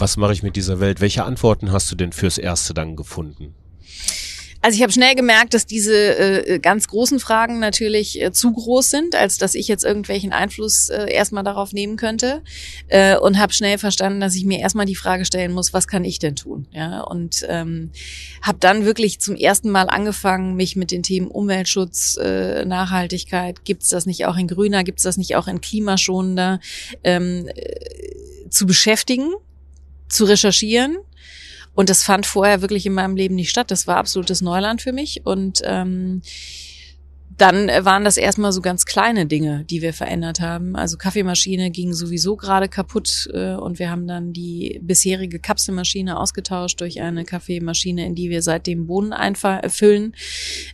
was 0.00 0.16
mache 0.16 0.32
ich 0.32 0.42
mit 0.42 0.56
dieser 0.56 0.80
Welt? 0.80 1.00
Welche 1.00 1.24
Antworten 1.24 1.72
hast 1.72 1.90
du 1.90 1.96
denn 1.96 2.12
fürs 2.12 2.38
Erste 2.38 2.74
dann 2.74 2.96
gefunden? 2.96 3.54
Also 4.62 4.76
ich 4.76 4.82
habe 4.82 4.92
schnell 4.92 5.14
gemerkt, 5.14 5.54
dass 5.54 5.64
diese 5.64 5.94
äh, 6.46 6.58
ganz 6.58 6.86
großen 6.86 7.18
Fragen 7.18 7.60
natürlich 7.60 8.20
äh, 8.20 8.30
zu 8.30 8.52
groß 8.52 8.90
sind, 8.90 9.14
als 9.14 9.38
dass 9.38 9.54
ich 9.54 9.68
jetzt 9.68 9.84
irgendwelchen 9.84 10.32
Einfluss 10.32 10.90
äh, 10.90 11.10
erstmal 11.10 11.44
darauf 11.44 11.72
nehmen 11.72 11.96
könnte. 11.96 12.42
Äh, 12.88 13.16
und 13.16 13.38
habe 13.38 13.54
schnell 13.54 13.78
verstanden, 13.78 14.20
dass 14.20 14.34
ich 14.34 14.44
mir 14.44 14.58
erstmal 14.58 14.84
die 14.84 14.96
Frage 14.96 15.24
stellen 15.24 15.52
muss, 15.52 15.72
was 15.72 15.88
kann 15.88 16.04
ich 16.04 16.18
denn 16.18 16.36
tun? 16.36 16.66
Ja, 16.72 17.00
und 17.00 17.46
ähm, 17.48 17.90
habe 18.42 18.58
dann 18.60 18.84
wirklich 18.84 19.18
zum 19.18 19.34
ersten 19.34 19.70
Mal 19.70 19.88
angefangen, 19.88 20.56
mich 20.56 20.76
mit 20.76 20.90
den 20.90 21.02
Themen 21.02 21.28
Umweltschutz, 21.28 22.18
äh, 22.18 22.66
Nachhaltigkeit, 22.66 23.64
gibt's 23.64 23.88
das 23.88 24.04
nicht 24.04 24.26
auch 24.26 24.36
in 24.36 24.46
grüner, 24.46 24.84
gibt's 24.84 25.04
das 25.04 25.16
nicht 25.16 25.36
auch 25.36 25.48
in 25.48 25.62
klimaschonender, 25.62 26.60
ähm, 27.02 27.48
äh, 27.48 28.50
zu 28.50 28.66
beschäftigen, 28.66 29.32
zu 30.10 30.24
recherchieren 30.24 30.98
und 31.74 31.88
das 31.88 32.02
fand 32.02 32.26
vorher 32.26 32.60
wirklich 32.60 32.84
in 32.86 32.92
meinem 32.92 33.16
Leben 33.16 33.36
nicht 33.36 33.50
statt. 33.50 33.70
Das 33.70 33.86
war 33.86 33.96
absolutes 33.96 34.40
Neuland 34.42 34.82
für 34.82 34.92
mich. 34.92 35.24
Und 35.24 35.60
ähm, 35.64 36.22
dann 37.40 37.68
waren 37.68 38.04
das 38.04 38.18
erstmal 38.18 38.52
so 38.52 38.60
ganz 38.60 38.84
kleine 38.84 39.24
Dinge, 39.24 39.64
die 39.64 39.80
wir 39.80 39.94
verändert 39.94 40.40
haben. 40.40 40.76
Also 40.76 40.98
Kaffeemaschine 40.98 41.70
ging 41.70 41.94
sowieso 41.94 42.36
gerade 42.36 42.68
kaputt 42.68 43.30
äh, 43.32 43.54
und 43.54 43.78
wir 43.78 43.90
haben 43.90 44.06
dann 44.06 44.34
die 44.34 44.78
bisherige 44.82 45.38
Kapselmaschine 45.38 46.18
ausgetauscht 46.18 46.80
durch 46.82 47.00
eine 47.00 47.24
Kaffeemaschine, 47.24 48.04
in 48.04 48.14
die 48.14 48.28
wir 48.28 48.42
seitdem 48.42 48.86
Bohnen 48.86 49.14
einfüllen, 49.14 50.14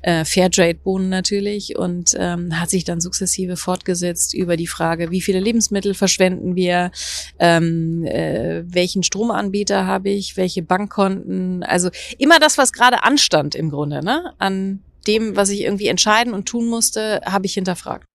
äh, 0.03 0.25
Fairtrade-Bohnen 0.25 1.09
natürlich. 1.09 1.79
Und 1.79 2.17
ähm, 2.19 2.59
hat 2.61 2.71
sich 2.71 2.83
dann 2.83 3.01
sukzessive 3.01 3.57
fortgesetzt 3.57 4.35
über 4.35 4.57
die 4.57 4.67
Frage, 4.67 5.13
wie 5.13 5.21
viele 5.21 5.39
Lebensmittel 5.39 5.95
verschwenden 5.95 6.57
wir, 6.57 6.91
ähm, 7.39 8.05
äh, 8.05 8.65
welchen 8.67 9.05
Stromanbieter 9.05 9.87
habe 9.87 10.11
ich, 10.11 10.37
welche 10.37 10.63
Bankkonten, 10.63 11.63
also 11.63 11.91
immer 12.19 12.41
das, 12.41 12.59
was 12.59 12.73
gerade 12.73 13.05
anstand 13.05 13.55
im 13.55 13.71
Grunde, 13.71 14.05
ne, 14.05 14.33
an 14.39 14.81
dem, 15.07 15.37
was 15.37 15.51
ich 15.51 15.63
irgendwie 15.63 15.87
entscheiden 15.89 16.35
und 16.35 16.47
tun 16.47 16.67
musste, 16.69 17.21
habe 17.25 17.47
ich 17.47 17.55
hinterfragt. 17.55 18.07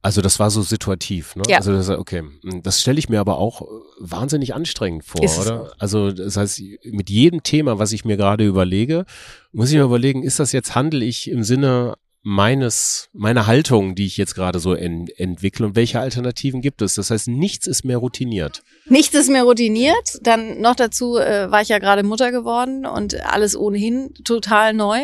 Also 0.00 0.22
das 0.22 0.38
war 0.38 0.50
so 0.50 0.62
situativ, 0.62 1.34
ne? 1.34 1.42
Ja. 1.48 1.58
Also 1.58 1.72
das, 1.72 1.88
okay, 1.90 2.22
das 2.62 2.80
stelle 2.80 3.00
ich 3.00 3.08
mir 3.08 3.18
aber 3.18 3.38
auch 3.38 3.62
äh, 3.62 3.64
wahnsinnig 3.98 4.54
anstrengend 4.54 5.04
vor, 5.04 5.22
Ist 5.22 5.38
oder? 5.40 5.72
Also 5.78 6.12
das 6.12 6.36
heißt, 6.36 6.62
mit 6.84 7.10
jedem 7.10 7.42
Thema, 7.42 7.80
was 7.80 7.92
ich 7.92 8.04
mir 8.04 8.16
gerade 8.16 8.46
überlege, 8.46 9.06
muss 9.50 9.70
ich 9.70 9.76
mir 9.76 9.82
überlegen, 9.82 10.22
ist 10.22 10.38
das 10.38 10.52
jetzt 10.52 10.76
handel 10.76 11.02
ich 11.02 11.28
im 11.28 11.42
Sinne 11.42 11.94
meines 12.22 13.08
meiner 13.12 13.46
Haltung, 13.46 13.94
die 13.94 14.06
ich 14.06 14.16
jetzt 14.16 14.34
gerade 14.34 14.58
so 14.58 14.74
en, 14.74 15.06
entwickle 15.16 15.66
und 15.66 15.76
welche 15.76 16.00
Alternativen 16.00 16.60
gibt 16.60 16.82
es? 16.82 16.94
Das 16.94 17.10
heißt, 17.10 17.28
nichts 17.28 17.66
ist 17.66 17.84
mehr 17.84 17.98
routiniert. 17.98 18.62
Nichts 18.86 19.14
ist 19.14 19.30
mehr 19.30 19.44
routiniert. 19.44 20.18
Dann 20.22 20.60
noch 20.60 20.74
dazu 20.74 21.16
äh, 21.16 21.50
war 21.50 21.62
ich 21.62 21.68
ja 21.68 21.78
gerade 21.78 22.02
Mutter 22.02 22.32
geworden 22.32 22.86
und 22.86 23.22
alles 23.24 23.56
ohnehin 23.56 24.12
total 24.24 24.74
neu. 24.74 25.00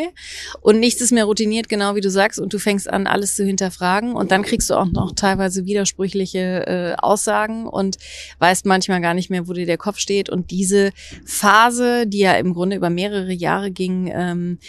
Und 0.61 0.79
nichts 0.79 1.01
ist 1.01 1.11
mehr 1.11 1.25
routiniert, 1.25 1.69
genau 1.69 1.95
wie 1.95 2.01
du 2.01 2.09
sagst. 2.09 2.39
Und 2.39 2.53
du 2.53 2.59
fängst 2.59 2.89
an, 2.89 3.07
alles 3.07 3.35
zu 3.35 3.45
hinterfragen. 3.45 4.13
Und 4.13 4.31
dann 4.31 4.43
kriegst 4.43 4.69
du 4.69 4.75
auch 4.75 4.85
noch 4.85 5.13
teilweise 5.13 5.65
widersprüchliche 5.65 6.67
äh, 6.67 6.95
Aussagen 6.97 7.67
und 7.67 7.97
weißt 8.39 8.65
manchmal 8.65 9.01
gar 9.01 9.13
nicht 9.13 9.29
mehr, 9.29 9.47
wo 9.47 9.53
dir 9.53 9.65
der 9.65 9.77
Kopf 9.77 9.99
steht. 9.99 10.29
Und 10.29 10.51
diese 10.51 10.91
Phase, 11.25 12.07
die 12.07 12.19
ja 12.19 12.33
im 12.33 12.53
Grunde 12.53 12.75
über 12.75 12.89
mehrere 12.89 13.33
Jahre 13.33 13.71
ging, 13.71 14.11
ähm, 14.13 14.59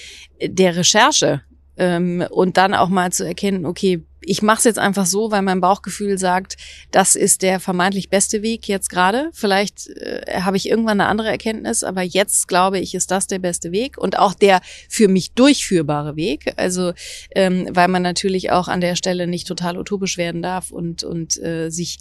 der 0.41 0.77
Recherche, 0.77 1.43
ähm, 1.77 2.25
und 2.31 2.57
dann 2.57 2.75
auch 2.75 2.89
mal 2.89 3.13
zu 3.13 3.25
erkennen, 3.27 3.67
okay, 3.67 4.03
ich 4.27 4.43
mache 4.43 4.59
es 4.59 4.65
jetzt 4.65 4.79
einfach 4.79 5.07
so, 5.07 5.31
weil 5.31 5.43
mein 5.43 5.61
Bauchgefühl 5.61 6.19
sagt, 6.19 6.57
das 6.91 7.15
ist 7.15 7.43
der 7.43 7.61
vermeintlich 7.61 8.11
beste 8.11 8.43
Weg 8.43 8.67
jetzt 8.67 8.91
gerade. 8.91 9.31
Vielleicht 9.33 9.89
äh, 9.89 10.41
habe 10.41 10.57
ich 10.57 10.69
irgendwann 10.69 11.01
eine 11.01 11.09
andere 11.09 11.29
Erkenntnis, 11.29 11.85
aber 11.85 12.03
jetzt 12.03 12.49
glaube 12.49 12.81
ich, 12.81 12.95
ist 12.95 13.11
das 13.11 13.29
der 13.29 13.39
beste 13.39 13.71
Weg 13.71 13.97
und 13.97 14.19
auch 14.19 14.35
der 14.35 14.61
für 14.89 15.07
mich 15.07 15.33
durchführbare 15.33 16.17
Weg. 16.17 16.53
Also 16.57 16.93
ähm, 17.35 17.69
weil 17.71 17.89
man 17.89 18.03
natürlich 18.03 18.51
auch 18.51 18.67
an 18.69 18.81
der 18.81 18.97
Stelle 18.97 19.29
nicht 19.29 19.47
total 19.47 19.79
utopisch 19.79 20.19
werden 20.19 20.43
darf 20.43 20.73
und 20.73 21.05
und 21.05 21.41
äh, 21.41 21.71
sich 21.71 21.99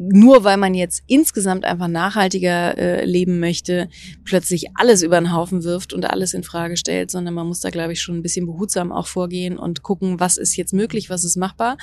nur 0.00 0.44
weil 0.44 0.56
man 0.56 0.74
jetzt 0.74 1.02
insgesamt 1.08 1.64
einfach 1.64 1.88
nachhaltiger 1.88 2.78
äh, 2.78 3.04
leben 3.04 3.40
möchte, 3.40 3.88
plötzlich 4.24 4.66
alles 4.76 5.02
über 5.02 5.20
den 5.20 5.34
Haufen 5.34 5.64
wirft 5.64 5.92
und 5.92 6.08
alles 6.08 6.34
in 6.34 6.44
Frage 6.44 6.76
stellt, 6.76 7.10
sondern 7.10 7.34
man 7.34 7.48
muss 7.48 7.60
da 7.60 7.70
glaube 7.70 7.92
ich 7.92 8.00
schon 8.00 8.16
ein 8.16 8.22
bisschen 8.22 8.46
behutsam 8.46 8.92
auch 8.92 9.08
vorgehen 9.08 9.58
und 9.58 9.82
gucken, 9.82 10.20
was 10.20 10.36
ist 10.36 10.56
jetzt 10.56 10.72
möglich, 10.72 11.10
was 11.10 11.24
ist 11.24 11.36
machbar. 11.36 11.76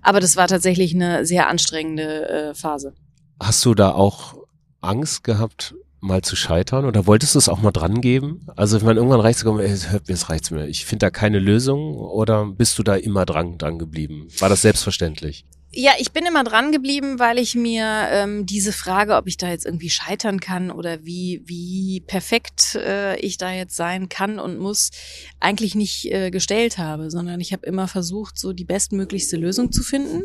Aber 0.00 0.18
das 0.18 0.36
war 0.36 0.48
tatsächlich 0.48 0.94
eine 0.94 1.26
sehr 1.26 1.48
anstrengende 1.48 2.28
äh, 2.28 2.54
Phase. 2.54 2.94
Hast 3.38 3.62
du 3.66 3.74
da 3.74 3.92
auch 3.92 4.34
Angst 4.80 5.22
gehabt, 5.22 5.74
mal 6.00 6.22
zu 6.22 6.36
scheitern 6.36 6.86
oder 6.86 7.06
wolltest 7.06 7.34
du 7.34 7.38
es 7.38 7.50
auch 7.50 7.60
mal 7.60 7.72
dran 7.72 8.00
geben? 8.00 8.46
Also 8.56 8.78
wenn 8.78 8.86
man 8.86 8.96
irgendwann 8.96 9.20
reicht, 9.20 9.44
ey, 9.44 9.76
hör, 9.90 10.00
jetzt 10.06 10.30
reicht's 10.30 10.50
mir. 10.50 10.68
Ich 10.68 10.86
finde 10.86 11.06
da 11.06 11.10
keine 11.10 11.38
Lösung 11.38 11.96
oder 11.96 12.46
bist 12.46 12.78
du 12.78 12.82
da 12.82 12.94
immer 12.94 13.26
dran, 13.26 13.58
dran 13.58 13.78
geblieben? 13.78 14.28
War 14.38 14.48
das 14.48 14.62
selbstverständlich? 14.62 15.44
Ja, 15.80 15.92
ich 15.96 16.10
bin 16.10 16.26
immer 16.26 16.42
dran 16.42 16.72
geblieben, 16.72 17.20
weil 17.20 17.38
ich 17.38 17.54
mir 17.54 18.08
ähm, 18.10 18.46
diese 18.46 18.72
Frage, 18.72 19.14
ob 19.14 19.28
ich 19.28 19.36
da 19.36 19.48
jetzt 19.48 19.64
irgendwie 19.64 19.90
scheitern 19.90 20.40
kann 20.40 20.72
oder 20.72 21.04
wie 21.04 21.40
wie 21.44 22.02
perfekt 22.04 22.74
äh, 22.74 23.16
ich 23.20 23.38
da 23.38 23.52
jetzt 23.52 23.76
sein 23.76 24.08
kann 24.08 24.40
und 24.40 24.58
muss, 24.58 24.90
eigentlich 25.38 25.76
nicht 25.76 26.06
äh, 26.06 26.32
gestellt 26.32 26.78
habe, 26.78 27.12
sondern 27.12 27.38
ich 27.38 27.52
habe 27.52 27.64
immer 27.64 27.86
versucht, 27.86 28.40
so 28.40 28.52
die 28.52 28.64
bestmöglichste 28.64 29.36
Lösung 29.36 29.70
zu 29.70 29.84
finden. 29.84 30.24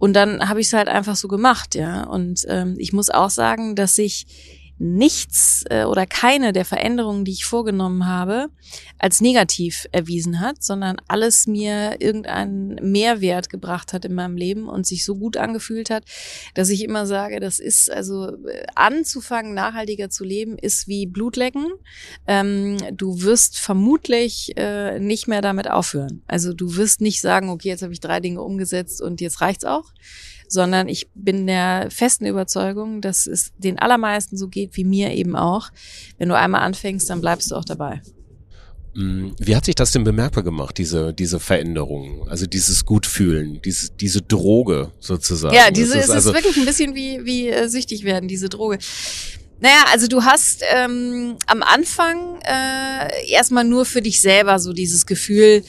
Und 0.00 0.14
dann 0.14 0.48
habe 0.48 0.60
ich 0.60 0.66
es 0.66 0.72
halt 0.72 0.88
einfach 0.88 1.14
so 1.14 1.28
gemacht, 1.28 1.76
ja. 1.76 2.02
Und 2.02 2.44
ähm, 2.48 2.74
ich 2.76 2.92
muss 2.92 3.08
auch 3.08 3.30
sagen, 3.30 3.76
dass 3.76 3.96
ich 3.98 4.26
nichts 4.82 5.64
äh, 5.70 5.84
oder 5.84 6.06
keine 6.06 6.52
der 6.52 6.64
Veränderungen, 6.64 7.24
die 7.24 7.32
ich 7.32 7.44
vorgenommen 7.44 8.06
habe, 8.06 8.48
als 8.98 9.20
negativ 9.20 9.86
erwiesen 9.92 10.40
hat, 10.40 10.62
sondern 10.62 10.96
alles 11.06 11.46
mir 11.46 12.00
irgendeinen 12.00 12.74
Mehrwert 12.90 13.48
gebracht 13.48 13.92
hat 13.92 14.04
in 14.04 14.14
meinem 14.14 14.36
Leben 14.36 14.68
und 14.68 14.86
sich 14.86 15.04
so 15.04 15.14
gut 15.14 15.36
angefühlt 15.36 15.88
hat, 15.88 16.04
dass 16.54 16.68
ich 16.68 16.82
immer 16.82 17.06
sage, 17.06 17.38
das 17.38 17.60
ist 17.60 17.90
also 17.90 18.28
äh, 18.46 18.66
anzufangen, 18.74 19.54
nachhaltiger 19.54 20.10
zu 20.10 20.24
leben, 20.24 20.58
ist 20.58 20.88
wie 20.88 21.06
Blutlecken. 21.06 21.72
Ähm, 22.26 22.76
du 22.92 23.22
wirst 23.22 23.58
vermutlich 23.58 24.52
äh, 24.56 24.98
nicht 24.98 25.28
mehr 25.28 25.42
damit 25.42 25.70
aufhören. 25.70 26.22
Also 26.26 26.52
du 26.52 26.76
wirst 26.76 27.00
nicht 27.00 27.20
sagen, 27.20 27.50
okay, 27.50 27.68
jetzt 27.68 27.82
habe 27.82 27.92
ich 27.92 28.00
drei 28.00 28.18
Dinge 28.18 28.42
umgesetzt 28.42 29.00
und 29.00 29.20
jetzt 29.20 29.40
reicht's 29.40 29.64
auch 29.64 29.92
sondern 30.52 30.88
ich 30.88 31.08
bin 31.14 31.46
der 31.46 31.88
festen 31.90 32.26
Überzeugung, 32.26 33.00
dass 33.00 33.26
es 33.26 33.52
den 33.56 33.78
allermeisten 33.78 34.36
so 34.36 34.48
geht 34.48 34.76
wie 34.76 34.84
mir 34.84 35.12
eben 35.12 35.34
auch. 35.34 35.70
Wenn 36.18 36.28
du 36.28 36.36
einmal 36.36 36.62
anfängst, 36.62 37.08
dann 37.08 37.20
bleibst 37.20 37.50
du 37.50 37.56
auch 37.56 37.64
dabei. 37.64 38.02
Mm, 38.94 39.30
Wie 39.38 39.56
hat 39.56 39.64
sich 39.64 39.74
das 39.74 39.92
denn 39.92 40.04
bemerkbar 40.04 40.44
gemacht, 40.44 40.76
diese, 40.76 41.14
diese 41.14 41.40
Veränderung? 41.40 42.28
Also 42.28 42.46
dieses 42.46 42.84
Gutfühlen, 42.84 43.62
diese, 43.62 43.90
diese 43.92 44.20
Droge 44.20 44.92
sozusagen. 45.00 45.54
Ja, 45.54 45.70
diese 45.70 45.98
es 45.98 46.04
ist, 46.04 46.10
also, 46.10 46.34
wirklich 46.34 46.58
ein 46.58 46.66
bisschen 46.66 46.94
wie, 46.94 47.24
wie 47.24 47.48
äh, 47.48 47.68
süchtig 47.68 48.04
werden, 48.04 48.28
diese 48.28 48.50
Droge. 48.50 48.78
Naja, 49.60 49.84
also 49.92 50.08
du 50.08 50.24
hast 50.24 50.62
ähm, 50.74 51.36
am 51.46 51.62
Anfang 51.62 52.40
äh, 52.42 53.30
erstmal 53.30 53.64
nur 53.64 53.86
für 53.86 54.02
dich 54.02 54.20
selber 54.20 54.58
so 54.58 54.72
dieses 54.72 55.06
Gefühl, 55.06 55.62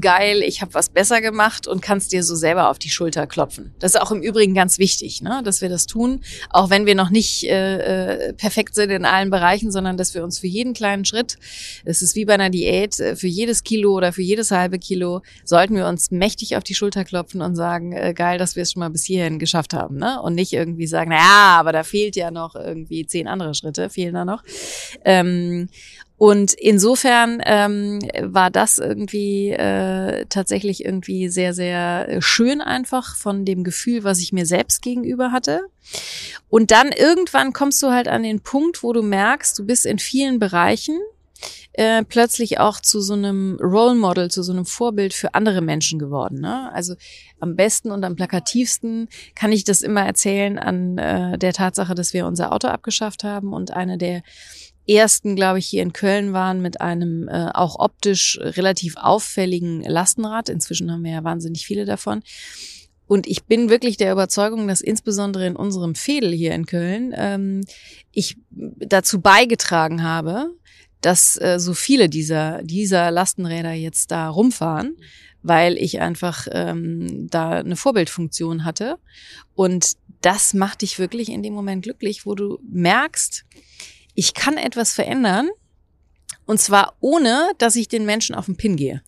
geil, 0.00 0.42
ich 0.42 0.60
habe 0.60 0.74
was 0.74 0.88
besser 0.88 1.20
gemacht 1.20 1.66
und 1.66 1.80
kannst 1.80 2.12
dir 2.12 2.22
so 2.22 2.34
selber 2.34 2.70
auf 2.70 2.78
die 2.78 2.90
Schulter 2.90 3.26
klopfen. 3.26 3.74
Das 3.78 3.94
ist 3.94 4.00
auch 4.00 4.10
im 4.10 4.22
Übrigen 4.22 4.54
ganz 4.54 4.78
wichtig, 4.78 5.22
ne? 5.22 5.42
dass 5.44 5.60
wir 5.60 5.68
das 5.68 5.86
tun, 5.86 6.20
auch 6.50 6.70
wenn 6.70 6.86
wir 6.86 6.94
noch 6.94 7.10
nicht 7.10 7.44
äh, 7.44 8.28
äh, 8.28 8.32
perfekt 8.32 8.74
sind 8.74 8.90
in 8.90 9.04
allen 9.04 9.30
Bereichen, 9.30 9.70
sondern 9.70 9.96
dass 9.96 10.14
wir 10.14 10.24
uns 10.24 10.38
für 10.38 10.46
jeden 10.46 10.74
kleinen 10.74 11.04
Schritt, 11.04 11.36
es 11.84 12.02
ist 12.02 12.16
wie 12.16 12.24
bei 12.24 12.34
einer 12.34 12.50
Diät, 12.50 12.98
äh, 13.00 13.16
für 13.16 13.26
jedes 13.26 13.64
Kilo 13.64 13.92
oder 13.92 14.12
für 14.12 14.22
jedes 14.22 14.50
halbe 14.50 14.78
Kilo, 14.78 15.22
sollten 15.44 15.76
wir 15.76 15.86
uns 15.86 16.10
mächtig 16.10 16.56
auf 16.56 16.64
die 16.64 16.74
Schulter 16.74 17.04
klopfen 17.04 17.40
und 17.42 17.54
sagen, 17.56 17.92
äh, 17.92 18.14
geil, 18.14 18.38
dass 18.38 18.56
wir 18.56 18.62
es 18.62 18.72
schon 18.72 18.80
mal 18.80 18.90
bis 18.90 19.04
hierhin 19.04 19.38
geschafft 19.38 19.74
haben. 19.74 19.96
Ne? 19.98 20.20
Und 20.20 20.34
nicht 20.34 20.52
irgendwie 20.52 20.86
sagen, 20.86 21.10
na 21.10 21.16
ja, 21.16 21.60
aber 21.60 21.72
da 21.72 21.82
fehlt 21.82 22.16
ja 22.16 22.30
noch 22.30 22.54
irgendwie 22.54 23.06
zehn 23.06 23.28
andere 23.28 23.54
Schritte, 23.54 23.90
fehlen 23.90 24.14
da 24.14 24.24
noch. 24.24 24.42
Ähm, 25.04 25.68
und 26.24 26.54
insofern 26.54 27.42
ähm, 27.44 27.98
war 28.18 28.50
das 28.50 28.78
irgendwie 28.78 29.50
äh, 29.50 30.24
tatsächlich 30.30 30.82
irgendwie 30.82 31.28
sehr, 31.28 31.52
sehr 31.52 32.08
äh, 32.08 32.22
schön 32.22 32.62
einfach 32.62 33.14
von 33.14 33.44
dem 33.44 33.62
Gefühl, 33.62 34.04
was 34.04 34.20
ich 34.20 34.32
mir 34.32 34.46
selbst 34.46 34.80
gegenüber 34.80 35.32
hatte. 35.32 35.66
Und 36.48 36.70
dann 36.70 36.92
irgendwann 36.92 37.52
kommst 37.52 37.82
du 37.82 37.88
halt 37.90 38.08
an 38.08 38.22
den 38.22 38.40
Punkt, 38.40 38.82
wo 38.82 38.94
du 38.94 39.02
merkst, 39.02 39.58
du 39.58 39.66
bist 39.66 39.84
in 39.84 39.98
vielen 39.98 40.38
Bereichen 40.38 40.98
äh, 41.74 42.02
plötzlich 42.04 42.58
auch 42.58 42.80
zu 42.80 43.02
so 43.02 43.12
einem 43.12 43.58
Role 43.60 43.94
Model, 43.94 44.30
zu 44.30 44.42
so 44.42 44.52
einem 44.52 44.64
Vorbild 44.64 45.12
für 45.12 45.34
andere 45.34 45.60
Menschen 45.60 45.98
geworden. 45.98 46.40
Ne? 46.40 46.72
Also 46.72 46.94
am 47.38 47.54
besten 47.54 47.90
und 47.90 48.02
am 48.02 48.16
plakativsten 48.16 49.08
kann 49.34 49.52
ich 49.52 49.64
das 49.64 49.82
immer 49.82 50.06
erzählen 50.06 50.58
an 50.58 50.96
äh, 50.96 51.36
der 51.36 51.52
Tatsache, 51.52 51.94
dass 51.94 52.14
wir 52.14 52.26
unser 52.26 52.50
Auto 52.52 52.68
abgeschafft 52.68 53.24
haben 53.24 53.52
und 53.52 53.72
eine 53.72 53.98
der 53.98 54.22
ersten, 54.86 55.36
glaube 55.36 55.58
ich, 55.58 55.66
hier 55.66 55.82
in 55.82 55.92
Köln 55.92 56.32
waren 56.32 56.60
mit 56.60 56.80
einem 56.80 57.28
äh, 57.28 57.50
auch 57.54 57.78
optisch 57.78 58.38
relativ 58.40 58.96
auffälligen 58.96 59.82
Lastenrad. 59.82 60.48
Inzwischen 60.48 60.90
haben 60.90 61.04
wir 61.04 61.12
ja 61.12 61.24
wahnsinnig 61.24 61.66
viele 61.66 61.84
davon. 61.84 62.22
Und 63.06 63.26
ich 63.26 63.44
bin 63.44 63.68
wirklich 63.68 63.96
der 63.96 64.12
Überzeugung, 64.12 64.66
dass 64.66 64.80
insbesondere 64.80 65.46
in 65.46 65.56
unserem 65.56 65.94
Fädel 65.94 66.32
hier 66.32 66.54
in 66.54 66.66
Köln 66.66 67.12
ähm, 67.16 67.64
ich 68.12 68.36
dazu 68.50 69.20
beigetragen 69.20 70.02
habe, 70.02 70.50
dass 71.00 71.38
äh, 71.40 71.58
so 71.58 71.74
viele 71.74 72.08
dieser, 72.08 72.62
dieser 72.62 73.10
Lastenräder 73.10 73.72
jetzt 73.72 74.10
da 74.10 74.28
rumfahren, 74.28 74.96
weil 75.42 75.76
ich 75.76 76.00
einfach 76.00 76.48
ähm, 76.50 77.28
da 77.28 77.50
eine 77.50 77.76
Vorbildfunktion 77.76 78.64
hatte. 78.64 78.96
Und 79.54 79.92
das 80.22 80.54
macht 80.54 80.80
dich 80.80 80.98
wirklich 80.98 81.28
in 81.30 81.42
dem 81.42 81.52
Moment 81.52 81.82
glücklich, 81.82 82.24
wo 82.24 82.34
du 82.34 82.58
merkst, 82.70 83.44
ich 84.14 84.34
kann 84.34 84.56
etwas 84.56 84.92
verändern. 84.92 85.48
Und 86.46 86.60
zwar 86.60 86.94
ohne, 87.00 87.50
dass 87.58 87.76
ich 87.76 87.88
den 87.88 88.04
Menschen 88.04 88.34
auf 88.34 88.46
den 88.46 88.56
Pin 88.56 88.76
gehe. 88.76 89.02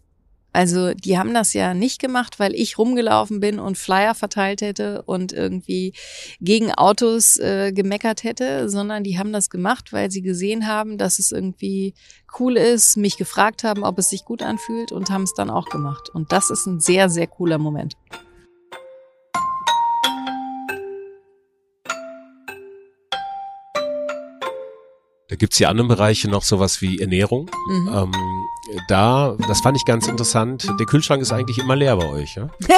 Also 0.56 0.94
die 0.94 1.18
haben 1.18 1.34
das 1.34 1.52
ja 1.52 1.75
nicht 1.75 2.00
gemacht, 2.00 2.38
weil 2.38 2.54
ich 2.54 2.78
rumgelaufen 2.78 3.40
bin 3.40 3.58
und 3.58 3.76
Flyer 3.76 4.14
verteilt 4.14 4.62
hätte 4.62 5.02
und 5.02 5.34
irgendwie 5.34 5.92
gegen 6.40 6.72
Autos 6.72 7.36
äh, 7.36 7.72
gemeckert 7.72 8.25
hätte, 8.25 8.70
sondern 8.70 9.04
die 9.04 9.18
haben 9.18 9.34
das 9.34 9.50
gemacht, 9.50 9.92
weil 9.92 10.10
sie 10.10 10.22
gesehen 10.22 10.66
haben, 10.66 10.96
dass 10.96 11.18
es 11.18 11.30
irgendwie 11.30 11.92
cool 12.40 12.56
ist, 12.56 12.96
mich 12.96 13.18
gefragt 13.18 13.64
haben, 13.64 13.84
ob 13.84 13.98
es 13.98 14.08
sich 14.08 14.25
gut 14.25 14.42
anfühlt 14.42 14.92
und 14.92 15.10
haben 15.10 15.25
es 15.25 15.34
dann 15.34 15.50
auch 15.50 15.66
gemacht. 15.66 16.08
Und 16.14 16.32
das 16.32 16.48
ist 16.48 16.64
ein 16.64 16.80
sehr, 16.80 17.10
sehr 17.10 17.26
cooler 17.26 17.58
Moment. 17.58 17.92
Da 25.28 25.35
gibt's 25.35 25.59
ja 25.59 25.68
andere 25.68 25.88
Bereiche 25.88 26.30
noch 26.30 26.45
sowas 26.45 26.80
wie 26.80 27.00
Ernährung. 27.00 27.50
Mhm. 27.68 27.90
Ähm, 27.92 28.12
da, 28.88 29.37
das 29.49 29.61
fand 29.61 29.76
ich 29.76 29.85
ganz 29.85 30.06
interessant. 30.06 30.68
Der 30.78 30.87
Kühlschrank 30.87 31.21
ist 31.21 31.33
eigentlich 31.33 31.59
immer 31.59 31.75
leer 31.75 31.97
bei 31.97 32.09
euch, 32.09 32.37
ja? 32.37 32.49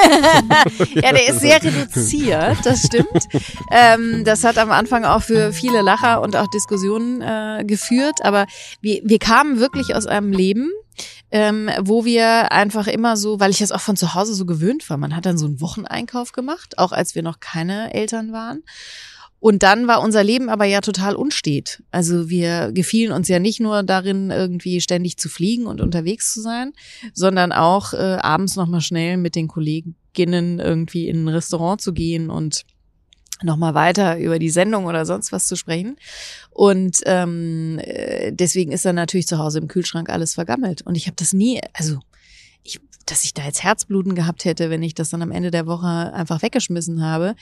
ja, 0.94 1.12
der 1.12 1.28
ist 1.28 1.40
sehr 1.40 1.62
reduziert, 1.62 2.58
das 2.64 2.86
stimmt. 2.86 3.28
Ähm, 3.70 4.24
das 4.24 4.44
hat 4.44 4.56
am 4.56 4.70
Anfang 4.70 5.04
auch 5.04 5.22
für 5.22 5.52
viele 5.52 5.82
Lacher 5.82 6.22
und 6.22 6.36
auch 6.36 6.46
Diskussionen 6.48 7.20
äh, 7.20 7.64
geführt. 7.66 8.20
Aber 8.22 8.46
wir, 8.80 9.02
wir 9.04 9.18
kamen 9.18 9.60
wirklich 9.60 9.94
aus 9.94 10.06
einem 10.06 10.32
Leben, 10.32 10.70
ähm, 11.30 11.70
wo 11.80 12.06
wir 12.06 12.50
einfach 12.50 12.86
immer 12.86 13.18
so, 13.18 13.40
weil 13.40 13.50
ich 13.50 13.58
das 13.58 13.72
auch 13.72 13.80
von 13.80 13.96
zu 13.96 14.14
Hause 14.14 14.32
so 14.32 14.46
gewöhnt 14.46 14.88
war, 14.88 14.96
man 14.96 15.14
hat 15.14 15.26
dann 15.26 15.36
so 15.36 15.46
einen 15.46 15.60
Wocheneinkauf 15.60 16.32
gemacht, 16.32 16.78
auch 16.78 16.92
als 16.92 17.14
wir 17.14 17.22
noch 17.22 17.40
keine 17.40 17.92
Eltern 17.92 18.32
waren. 18.32 18.62
Und 19.40 19.62
dann 19.62 19.86
war 19.86 20.02
unser 20.02 20.24
Leben 20.24 20.48
aber 20.48 20.64
ja 20.64 20.80
total 20.80 21.14
unstet. 21.14 21.82
Also 21.90 22.28
wir 22.28 22.72
gefielen 22.72 23.12
uns 23.12 23.28
ja 23.28 23.38
nicht 23.38 23.60
nur 23.60 23.82
darin, 23.82 24.30
irgendwie 24.30 24.80
ständig 24.80 25.16
zu 25.16 25.28
fliegen 25.28 25.66
und 25.66 25.80
unterwegs 25.80 26.32
zu 26.32 26.40
sein, 26.40 26.72
sondern 27.14 27.52
auch 27.52 27.92
äh, 27.92 28.18
abends 28.20 28.56
nochmal 28.56 28.80
schnell 28.80 29.16
mit 29.16 29.36
den 29.36 29.46
Kolleginnen 29.46 30.58
irgendwie 30.58 31.08
in 31.08 31.24
ein 31.24 31.28
Restaurant 31.28 31.80
zu 31.80 31.92
gehen 31.92 32.30
und 32.30 32.64
nochmal 33.42 33.74
weiter 33.74 34.18
über 34.18 34.38
die 34.38 34.50
Sendung 34.50 34.86
oder 34.86 35.06
sonst 35.06 35.32
was 35.32 35.46
zu 35.46 35.56
sprechen. 35.56 35.96
Und 36.50 37.00
ähm, 37.06 37.78
äh, 37.82 38.32
deswegen 38.32 38.72
ist 38.72 38.84
dann 38.84 38.96
natürlich 38.96 39.28
zu 39.28 39.38
Hause 39.38 39.58
im 39.58 39.68
Kühlschrank 39.68 40.10
alles 40.10 40.34
vergammelt. 40.34 40.82
Und 40.82 40.96
ich 40.96 41.06
habe 41.06 41.16
das 41.16 41.32
nie, 41.32 41.60
also 41.72 42.00
ich, 42.64 42.80
dass 43.06 43.24
ich 43.24 43.34
da 43.34 43.44
jetzt 43.44 43.62
Herzbluten 43.62 44.14
gehabt 44.14 44.44
hätte, 44.44 44.70
wenn 44.70 44.82
ich 44.82 44.94
das 44.94 45.10
dann 45.10 45.22
am 45.22 45.30
Ende 45.30 45.50
der 45.50 45.66
Woche 45.66 45.86
einfach 45.86 46.42
weggeschmissen 46.42 47.02
habe, 47.02 47.36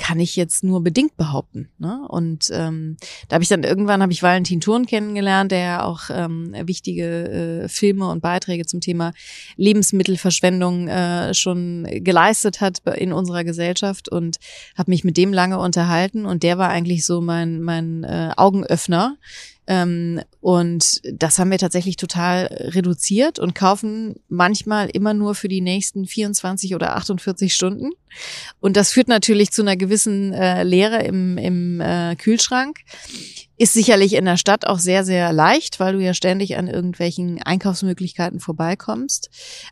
kann 0.00 0.18
ich 0.18 0.34
jetzt 0.34 0.64
nur 0.64 0.82
bedingt 0.82 1.18
behaupten. 1.18 1.68
Ne? 1.76 2.00
Und 2.08 2.48
ähm, 2.52 2.96
da 3.28 3.34
habe 3.34 3.42
ich 3.42 3.50
dann 3.50 3.64
irgendwann 3.64 4.00
habe 4.00 4.12
ich 4.12 4.22
Valentin 4.22 4.62
Thurn 4.62 4.86
kennengelernt, 4.86 5.52
der 5.52 5.58
ja 5.58 5.84
auch 5.84 6.04
ähm, 6.10 6.54
wichtige 6.64 7.64
äh, 7.64 7.68
Filme 7.68 8.08
und 8.08 8.22
Beiträge 8.22 8.64
zum 8.64 8.80
Thema 8.80 9.12
Lebensmittelverschwendung 9.56 10.88
äh, 10.88 11.34
schon 11.34 11.86
geleistet 12.02 12.62
hat 12.62 12.78
in 12.96 13.12
unserer 13.12 13.44
Gesellschaft 13.44 14.08
und 14.08 14.38
habe 14.74 14.90
mich 14.90 15.04
mit 15.04 15.18
dem 15.18 15.34
lange 15.34 15.58
unterhalten 15.58 16.24
und 16.24 16.42
der 16.44 16.56
war 16.56 16.70
eigentlich 16.70 17.04
so 17.04 17.20
mein 17.20 17.60
mein 17.60 18.02
äh, 18.02 18.32
Augenöffner 18.38 19.18
ähm, 19.70 20.20
und 20.40 21.00
das 21.04 21.38
haben 21.38 21.52
wir 21.52 21.58
tatsächlich 21.58 21.94
total 21.96 22.46
reduziert 22.50 23.38
und 23.38 23.54
kaufen 23.54 24.16
manchmal 24.28 24.90
immer 24.90 25.14
nur 25.14 25.36
für 25.36 25.46
die 25.46 25.60
nächsten 25.60 26.06
24 26.06 26.74
oder 26.74 26.96
48 26.96 27.54
Stunden. 27.54 27.90
Und 28.58 28.76
das 28.76 28.90
führt 28.90 29.06
natürlich 29.06 29.52
zu 29.52 29.62
einer 29.62 29.76
gewissen 29.76 30.32
äh, 30.32 30.64
Leere 30.64 31.04
im, 31.04 31.38
im 31.38 31.80
äh, 31.80 32.16
Kühlschrank. 32.16 32.80
Ist 33.60 33.74
sicherlich 33.74 34.14
in 34.14 34.24
der 34.24 34.38
Stadt 34.38 34.66
auch 34.66 34.78
sehr, 34.78 35.04
sehr 35.04 35.34
leicht, 35.34 35.80
weil 35.80 35.92
du 35.92 35.98
ja 35.98 36.14
ständig 36.14 36.56
an 36.56 36.66
irgendwelchen 36.66 37.42
Einkaufsmöglichkeiten 37.42 38.40
vorbeikommst. 38.40 39.28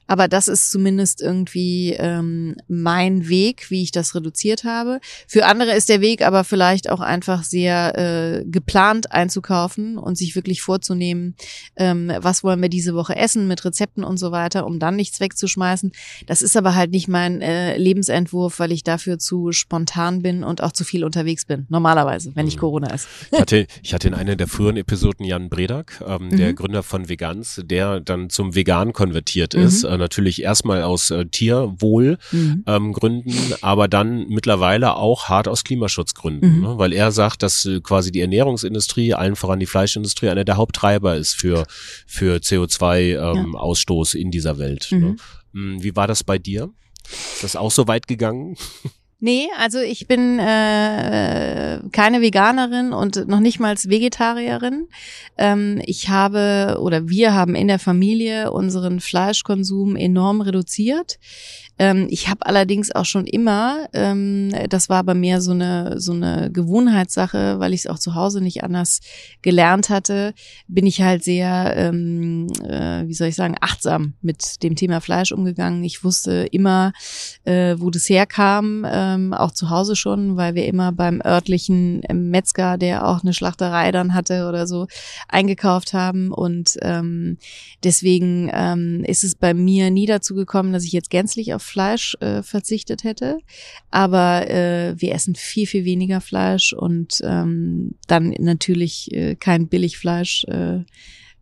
Aber 0.07 0.29
das 0.29 0.47
ist 0.47 0.71
zumindest 0.71 1.23
irgendwie 1.23 1.95
ähm, 1.95 2.57
mein 2.69 3.31
Weg, 3.31 3.71
wie 3.71 3.83
ich 3.83 3.91
das 3.91 4.15
reduziert 4.15 4.65
habe. 4.65 5.01
Für 5.27 5.47
andere 5.47 5.73
ist 5.73 5.89
der 5.89 6.03
Weg 6.03 6.21
aber 6.21 6.45
vielleicht 6.45 6.91
auch 6.91 7.01
einfach 7.01 7.45
sehr 7.45 7.97
äh, 7.97 8.45
geplant 8.45 9.11
einzukaufen 9.11 9.97
und 9.97 10.19
sich 10.19 10.35
wirklich 10.35 10.61
vorzunehmen, 10.61 11.35
ähm, 11.77 12.13
was 12.19 12.45
wollen 12.45 12.61
wir 12.61 12.69
diese 12.69 12.95
Woche 12.95 13.17
essen 13.17 13.49
mit 13.49 13.65
Rezepten 13.65 14.05
und 14.05 14.19
so 14.19 14.33
weiter, 14.33 14.67
um 14.67 14.79
dann 14.81 14.97
nichts 14.97 15.19
wegzuschmeißen. 15.19 15.93
Das 16.27 16.43
ist 16.43 16.59
aber 16.59 16.75
halt 16.75 16.91
nicht 16.91 17.09
mein 17.09 17.41
äh, 17.41 17.79
Lebensentwurf, 17.79 18.59
weil 18.59 18.71
ich 18.71 18.85
dafür 18.85 19.19
zu 19.19 19.53
spontan 19.53 20.21
bin 20.21 20.45
und 20.45 20.63
auch 20.63 20.73
zu 20.73 20.85
viel 20.85 21.05
unterwegs 21.05 21.47
bin. 21.47 21.65
Normalerweise, 21.71 22.33
wenn 22.35 22.45
nicht 22.45 22.57
mhm. 22.57 22.61
Corona 22.61 22.93
ist. 22.93 23.09
Hatte 23.33 23.67
ich 23.83 23.95
hatte 23.95 24.09
in 24.09 24.15
einer 24.15 24.37
der 24.37 24.49
früheren 24.49 24.77
Episoden 24.77 25.25
Jan 25.25 25.49
Bredak, 25.49 26.03
ähm, 26.07 26.29
mhm. 26.29 26.37
der 26.37 26.55
Gründer 26.55 26.83
von 26.83 27.09
Vegans, 27.09 27.61
der 27.65 28.01
dann 28.01 28.31
zum 28.31 28.55
Vegan 28.55 28.93
konvertiert 28.93 29.55
mhm. 29.55 29.63
ist. 29.63 29.85
Äh, 29.85 29.97
natürlich 29.99 30.43
erstmal 30.43 30.83
aus 30.83 31.11
äh, 31.11 31.27
Tierwohlgründen, 31.27 32.19
mhm. 32.31 32.65
ähm, 32.67 33.59
aber 33.61 33.89
dann 33.89 34.29
mittlerweile 34.29 34.97
auch 34.97 35.29
hart 35.29 35.49
aus 35.49 35.65
Klimaschutzgründen, 35.65 36.57
mhm. 36.57 36.63
ne? 36.63 36.79
weil 36.79 36.93
er 36.93 37.13
sagt, 37.13 37.43
dass 37.43 37.65
äh, 37.67 37.81
quasi 37.81 38.13
die 38.13 38.21
Ernährungsindustrie, 38.21 39.15
allen 39.15 39.37
voran 39.37 39.61
die 39.61 39.67
Fleischindustrie, 39.67 40.29
einer 40.29 40.45
der 40.45 40.57
Haupttreiber 40.57 41.17
ist 41.17 41.35
für, 41.35 41.67
für 42.07 42.37
CO2-Ausstoß 42.37 44.15
ähm, 44.15 44.19
ja. 44.19 44.25
in 44.25 44.31
dieser 44.31 44.59
Welt. 44.59 44.89
Ne? 44.91 44.99
Mhm. 44.99 45.17
Hm, 45.53 45.83
wie 45.83 45.97
war 45.97 46.07
das 46.07 46.25
bei 46.25 46.39
dir? 46.39 46.71
Ist 47.11 47.43
das 47.43 47.57
auch 47.57 47.71
so 47.71 47.89
weit 47.89 48.07
gegangen? 48.07 48.57
Nee, 49.21 49.49
also 49.59 49.81
ich 49.81 50.07
bin 50.07 50.39
äh, 50.39 51.81
keine 51.91 52.21
Veganerin 52.21 52.93
und 52.93 53.27
noch 53.27 53.41
nicht 53.41 53.59
mal 53.59 53.75
Vegetarierin. 53.77 54.87
Ähm, 55.37 55.83
ich 55.85 56.09
habe 56.09 56.79
oder 56.81 57.09
wir 57.09 57.35
haben 57.35 57.57
in 57.57 57.67
der 57.67 57.81
Familie 57.81 58.53
unseren 58.53 59.01
Fleischkonsum 59.01 59.97
enorm 59.97 60.41
reduziert. 60.41 61.19
Ähm, 61.79 62.07
ich 62.11 62.29
habe 62.29 62.45
allerdings 62.47 62.95
auch 62.95 63.05
schon 63.05 63.27
immer, 63.27 63.89
ähm, 63.93 64.53
das 64.69 64.89
war 64.89 65.05
bei 65.05 65.15
mir 65.15 65.41
so 65.41 65.53
eine 65.53 66.01
so 66.01 66.13
eine 66.13 66.51
Gewohnheitssache, 66.53 67.61
weil 67.61 67.73
ich 67.73 67.81
es 67.81 67.87
auch 67.87 67.99
zu 67.99 68.15
Hause 68.15 68.41
nicht 68.41 68.65
anders 68.65 69.01
gelernt 69.43 69.89
hatte, 69.89 70.35
bin 70.67 70.87
ich 70.87 71.03
halt 71.03 71.23
sehr, 71.23 71.75
ähm, 71.77 72.49
äh, 72.65 73.07
wie 73.07 73.15
soll 73.15 73.29
ich 73.29 73.37
sagen, 73.37 73.57
achtsam 73.61 74.15
mit 74.21 74.63
dem 74.63 74.75
Thema 74.75 75.01
Fleisch 75.01 75.33
umgegangen. 75.33 75.85
Ich 75.85 76.03
wusste 76.05 76.49
immer, 76.51 76.93
äh, 77.45 77.77
wo 77.79 77.91
das 77.91 78.09
herkam, 78.09 78.85
ähm, 78.89 79.33
auch 79.33 79.53
zu 79.53 79.71
Hause 79.71 79.97
schon, 79.97 80.37
weil 80.37 80.55
wir 80.55 80.67
immer 80.67 80.93
beim 80.93 81.21
örtlichen 81.25 82.03
Metzger, 82.13 82.79
der 82.79 83.07
auch 83.07 83.23
eine 83.23 83.33
Schlachterei 83.33 83.93
dann 83.93 84.15
hatte 84.15 84.49
oder 84.49 84.67
so, 84.67 84.87
eingekauft 85.29 85.93
haben 85.93 86.33
und 86.33 86.77
ähm, 86.83 87.39
deswegen 87.85 88.51
ähm, 88.53 89.05
ist 89.07 89.25
es 89.25 89.35
bei 89.35 89.55
mir 89.55 89.91
nie 89.91 90.07
dazu 90.07 90.35
gekommen, 90.35 90.73
dass 90.73 90.85
ich 90.85 90.93
jetzt 90.93 91.11
gänzlich 91.11 91.55
auf 91.55 91.68
Fleisch 91.69 92.17
äh, 92.21 92.43
verzichtet 92.43 93.05
hätte. 93.05 93.39
Aber 93.91 94.49
äh, 94.51 94.95
wir 94.97 95.15
essen 95.15 95.35
viel, 95.35 95.67
viel 95.67 95.85
weniger 95.85 96.21
Fleisch 96.21 96.73
und 96.73 97.21
ähm, 97.23 97.95
dann 98.07 98.35
natürlich 98.39 99.13
äh, 99.13 99.37
kein 99.37 99.69
Billigfleisch. 99.69 100.45
Äh, 100.45 100.85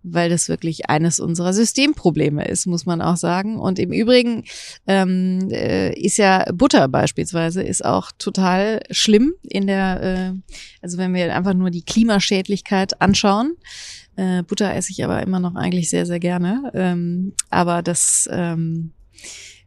weil 0.08 0.30
das 0.30 0.48
wirklich 0.48 0.88
eines 0.88 1.18
unserer 1.18 1.52
Systemprobleme 1.52 2.46
ist, 2.46 2.66
muss 2.66 2.86
man 2.86 3.02
auch 3.02 3.16
sagen. 3.16 3.58
Und 3.58 3.78
im 3.78 3.92
Übrigen 3.92 4.44
ähm, 4.86 5.48
äh, 5.50 5.92
ist 5.98 6.16
ja 6.16 6.44
Butter 6.52 6.88
beispielsweise 6.88 7.62
ist 7.62 7.84
auch 7.84 8.12
total 8.16 8.80
schlimm 8.90 9.34
in 9.42 9.66
der, 9.66 10.02
äh, 10.02 10.54
also 10.80 10.98
wenn 10.98 11.12
wir 11.12 11.34
einfach 11.34 11.54
nur 11.54 11.70
die 11.70 11.84
Klimaschädlichkeit 11.84 13.00
anschauen. 13.00 13.56
Äh, 14.14 14.44
Butter 14.44 14.74
esse 14.74 14.92
ich 14.92 15.04
aber 15.04 15.22
immer 15.22 15.40
noch 15.40 15.56
eigentlich 15.56 15.90
sehr, 15.90 16.06
sehr 16.06 16.20
gerne. 16.20 16.70
Ähm, 16.72 17.32
aber 17.50 17.82
das 17.82 18.28
ähm, 18.32 18.92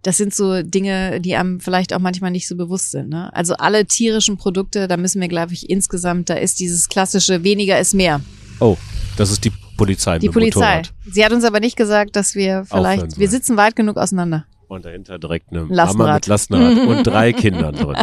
das 0.02 0.18
sind 0.18 0.34
so 0.34 0.64
Dinge, 0.64 1.20
die 1.20 1.36
einem 1.36 1.60
vielleicht 1.60 1.94
auch 1.94 2.00
manchmal 2.00 2.32
nicht 2.32 2.48
so 2.48 2.56
bewusst 2.56 2.92
sind. 2.92 3.10
Ne? 3.10 3.34
Also 3.34 3.56
alle 3.56 3.86
tierischen 3.86 4.38
Produkte, 4.38 4.88
da 4.88 4.98
müssen 4.98 5.20
wir, 5.20 5.28
glaube 5.28 5.54
ich, 5.54 5.70
insgesamt, 5.70 6.30
da 6.30 6.36
ist 6.36 6.60
dieses 6.60 6.88
klassische 6.88 7.44
weniger 7.44 7.80
ist 7.80 7.94
mehr. 7.94 8.22
Oh, 8.60 8.78
das 9.18 9.32
ist 9.32 9.44
die 9.44 9.52
Polizei. 9.78 10.20
Die 10.20 10.30
Polizei. 10.30 10.78
Motorrad. 10.78 10.94
Sie 11.12 11.24
hat 11.24 11.32
uns 11.32 11.44
aber 11.44 11.60
nicht 11.60 11.76
gesagt, 11.76 12.16
dass 12.16 12.36
wir 12.36 12.66
vielleicht, 12.66 13.18
wir 13.18 13.30
sitzen 13.30 13.58
weit 13.58 13.76
genug 13.76 13.98
auseinander. 13.98 14.46
Und 14.68 14.86
dahinter 14.86 15.18
direkt 15.18 15.52
eine 15.52 15.62
Lastenrad. 15.62 15.98
Mama 15.98 16.14
mit 16.16 16.28
Lastenrad 16.28 16.78
und 16.88 17.04
drei 17.04 17.34
Kindern 17.34 17.74
drin. 17.74 17.98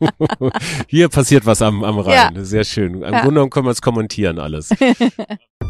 Hier 0.88 1.08
passiert 1.08 1.44
was 1.44 1.60
am, 1.60 1.84
am 1.84 1.98
Rhein. 1.98 2.34
Ja. 2.34 2.44
Sehr 2.44 2.64
schön. 2.64 2.94
Im 2.94 3.02
ja. 3.02 3.10
Grunde 3.10 3.34
genommen 3.34 3.50
können 3.50 3.66
wir 3.66 3.72
es 3.72 3.82
kommentieren 3.82 4.38
alles. 4.38 4.70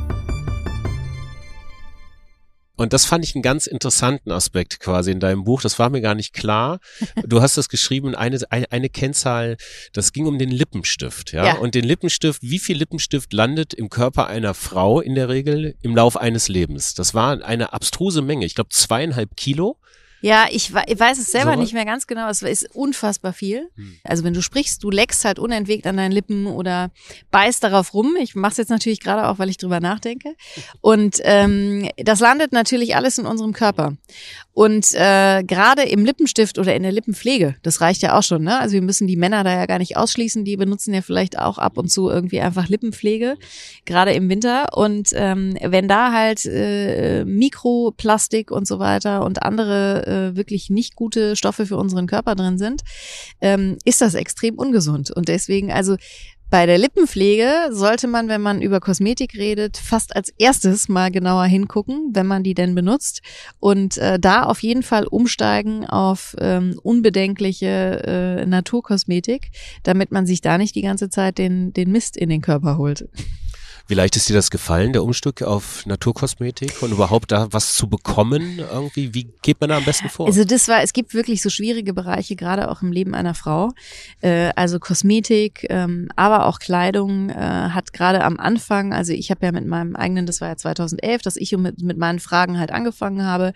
Und 2.79 2.93
das 2.93 3.05
fand 3.05 3.25
ich 3.25 3.35
einen 3.35 3.43
ganz 3.43 3.67
interessanten 3.67 4.31
Aspekt 4.31 4.79
quasi 4.79 5.11
in 5.11 5.19
deinem 5.19 5.43
Buch. 5.43 5.61
Das 5.61 5.81
war 5.81 5.91
mir 5.91 6.01
gar 6.01 6.14
nicht 6.14 6.33
klar. 6.33 6.79
Du 7.27 7.43
hast 7.43 7.57
das 7.57 7.69
geschrieben, 7.69 8.14
eine, 8.14 8.38
eine, 8.51 8.71
eine 8.71 8.88
Kennzahl, 8.88 9.57
das 9.93 10.12
ging 10.12 10.27
um 10.27 10.38
den 10.38 10.51
Lippenstift, 10.51 11.33
ja? 11.33 11.45
ja? 11.45 11.57
Und 11.57 11.75
den 11.75 11.85
Lippenstift, 11.85 12.41
wie 12.43 12.61
viel 12.61 12.79
Lippenstift 12.79 13.33
landet 13.33 13.75
im 13.75 13.91
Körper 13.91 14.29
einer 14.29 14.55
Frau 14.55 15.01
in 15.01 15.17
der 15.17 15.29
Regel 15.29 15.75
im 15.83 15.97
Lauf 15.97 16.17
eines 16.17 16.47
Lebens? 16.47 16.95
Das 16.95 17.14
war 17.14 17.45
eine 17.45 17.73
abstruse 17.73 18.23
Menge. 18.23 18.47
Ich 18.47 18.55
glaube 18.55 18.71
zweieinhalb 18.71 19.37
Kilo. 19.37 19.77
Ja, 20.20 20.46
ich, 20.50 20.72
ich 20.87 21.00
weiß 21.00 21.18
es 21.18 21.31
selber 21.31 21.54
so. 21.54 21.61
nicht 21.61 21.72
mehr 21.72 21.85
ganz 21.85 22.07
genau. 22.07 22.28
Es 22.28 22.42
ist 22.42 22.74
unfassbar 22.74 23.33
viel. 23.33 23.68
Hm. 23.76 23.98
Also 24.04 24.24
wenn 24.24 24.35
du 24.35 24.42
sprichst, 24.42 24.83
du 24.83 24.90
leckst 24.90 25.24
halt 25.24 25.38
unentwegt 25.38 25.87
an 25.87 25.96
deinen 25.96 26.12
Lippen 26.12 26.46
oder 26.46 26.90
beißt 27.31 27.62
darauf 27.62 27.94
rum. 27.94 28.16
Ich 28.20 28.35
mache 28.35 28.52
es 28.52 28.59
jetzt 28.59 28.70
natürlich 28.70 29.00
gerade 29.00 29.28
auch, 29.28 29.38
weil 29.38 29.48
ich 29.48 29.59
drüber 29.59 29.81
nachdenke. 29.81 30.35
Und 30.81 31.18
ähm, 31.22 31.88
das 31.96 32.20
landet 32.20 32.52
natürlich 32.52 32.96
alles 32.96 33.18
in 33.18 33.26
unserem 33.26 33.52
Körper. 33.52 33.96
Und 34.52 34.92
äh, 34.94 35.44
gerade 35.44 35.83
im 35.83 36.04
Lippenstift 36.04 36.59
oder 36.59 36.74
in 36.74 36.83
der 36.83 36.90
Lippenpflege, 36.90 37.54
das 37.62 37.81
reicht 37.81 38.02
ja 38.02 38.18
auch 38.18 38.24
schon. 38.24 38.42
Ne? 38.42 38.59
Also 38.59 38.72
wir 38.74 38.83
müssen 38.83 39.07
die 39.07 39.16
Männer 39.16 39.44
da 39.44 39.54
ja 39.54 39.66
gar 39.66 39.78
nicht 39.78 39.96
ausschließen. 39.96 40.44
Die 40.44 40.57
benutzen 40.57 40.92
ja 40.92 41.00
vielleicht 41.00 41.38
auch 41.38 41.59
ab 41.59 41.78
und 41.78 41.92
zu 41.92 42.09
irgendwie 42.09 42.40
einfach 42.40 42.68
Lippenpflege, 42.68 43.37
gerade 43.85 44.14
im 44.14 44.28
Winter. 44.28 44.76
Und 44.76 45.11
ähm, 45.12 45.57
wenn 45.62 45.87
da 45.87 46.12
halt 46.12 46.44
äh, 46.44 47.24
Mikroplastik 47.24 48.50
und 48.50 48.66
so 48.66 48.81
weiter 48.81 49.24
und 49.24 49.44
andere 49.44 50.04
äh, 50.09 50.37
wirklich 50.37 50.71
nicht 50.71 50.97
gute 50.97 51.37
Stoffe 51.37 51.66
für 51.66 51.77
unseren 51.77 52.07
Körper 52.07 52.35
drin 52.35 52.59
sind, 52.59 52.83
ähm, 53.40 53.77
ist 53.85 54.01
das 54.01 54.14
extrem 54.14 54.57
ungesund. 54.57 55.11
Und 55.11 55.29
deswegen, 55.29 55.71
also 55.71 55.97
bei 56.51 56.64
der 56.64 56.79
Lippenpflege 56.79 57.68
sollte 57.73 58.09
man, 58.09 58.29
wenn 58.29 58.40
man 58.40 58.62
über 58.62 58.81
Kosmetik 58.81 59.35
redet, 59.35 59.77
fast 59.77 60.16
als 60.16 60.31
erstes 60.38 60.88
mal 60.88 61.11
genauer 61.11 61.44
hingucken, 61.44 62.12
wenn 62.14 62.27
man 62.27 62.42
die 62.42 62.55
denn 62.55 62.75
benutzt 62.75 63.21
und 63.61 63.99
äh, 63.99 64.18
da 64.18 64.44
auf 64.44 64.62
jeden 64.62 64.83
Fall 64.83 65.07
umsteigen 65.07 65.85
auf 65.85 66.35
ähm, 66.38 66.81
unbedenkliche 66.83 67.66
äh, 68.40 68.47
Naturkosmetik, 68.47 69.51
damit 69.83 70.11
man 70.11 70.25
sich 70.25 70.40
da 70.40 70.57
nicht 70.57 70.75
die 70.75 70.83
ganze 70.83 71.11
Zeit 71.11 71.37
den, 71.37 71.75
den 71.75 71.92
Mist 71.92 72.16
in 72.16 72.31
den 72.31 72.40
Körper 72.40 72.79
holt. 72.79 73.07
Wie 73.88 73.94
leicht 73.94 74.16
ist 74.16 74.29
dir 74.29 74.35
das 74.35 74.51
gefallen, 74.51 74.92
der 74.92 75.03
Umstieg 75.03 75.42
auf 75.42 75.87
Naturkosmetik 75.87 76.83
und 76.83 76.92
überhaupt 76.92 77.33
da 77.33 77.48
was 77.53 77.72
zu 77.72 77.88
bekommen 77.88 78.59
irgendwie? 78.59 79.14
Wie 79.14 79.29
geht 79.40 79.59
man 79.62 79.70
da 79.70 79.79
am 79.79 79.85
besten 79.87 80.11
vor? 80.11 80.27
Also 80.27 80.44
das 80.44 80.68
war, 80.68 80.83
es 80.83 80.92
gibt 80.92 81.14
wirklich 81.14 81.40
so 81.40 81.48
schwierige 81.48 81.94
Bereiche, 81.94 82.37
gerade 82.37 82.70
auch 82.70 82.83
im 82.83 82.92
Leben 82.92 83.14
einer 83.14 83.33
Frau. 83.33 83.70
Äh, 84.20 84.51
also 84.57 84.79
Kosmetik, 84.79 85.66
ähm, 85.70 86.11
aber 86.16 86.44
auch 86.44 86.59
Kleidung 86.59 87.31
äh, 87.31 87.35
hat 87.35 87.94
gerade 87.94 88.22
am 88.24 88.38
Anfang, 88.38 88.92
also 88.92 89.14
ich 89.14 89.31
habe 89.31 89.46
ja 89.46 89.53
mit 89.53 89.66
meinem 89.66 89.96
eigenen, 89.96 90.27
das 90.27 90.42
war 90.42 90.48
ja 90.48 90.57
2011, 90.59 91.22
dass 91.22 91.37
ich 91.37 91.57
mit, 91.57 91.81
mit 91.81 91.96
meinen 91.96 92.18
Fragen 92.18 92.59
halt 92.59 92.70
angefangen 92.70 93.24
habe 93.24 93.55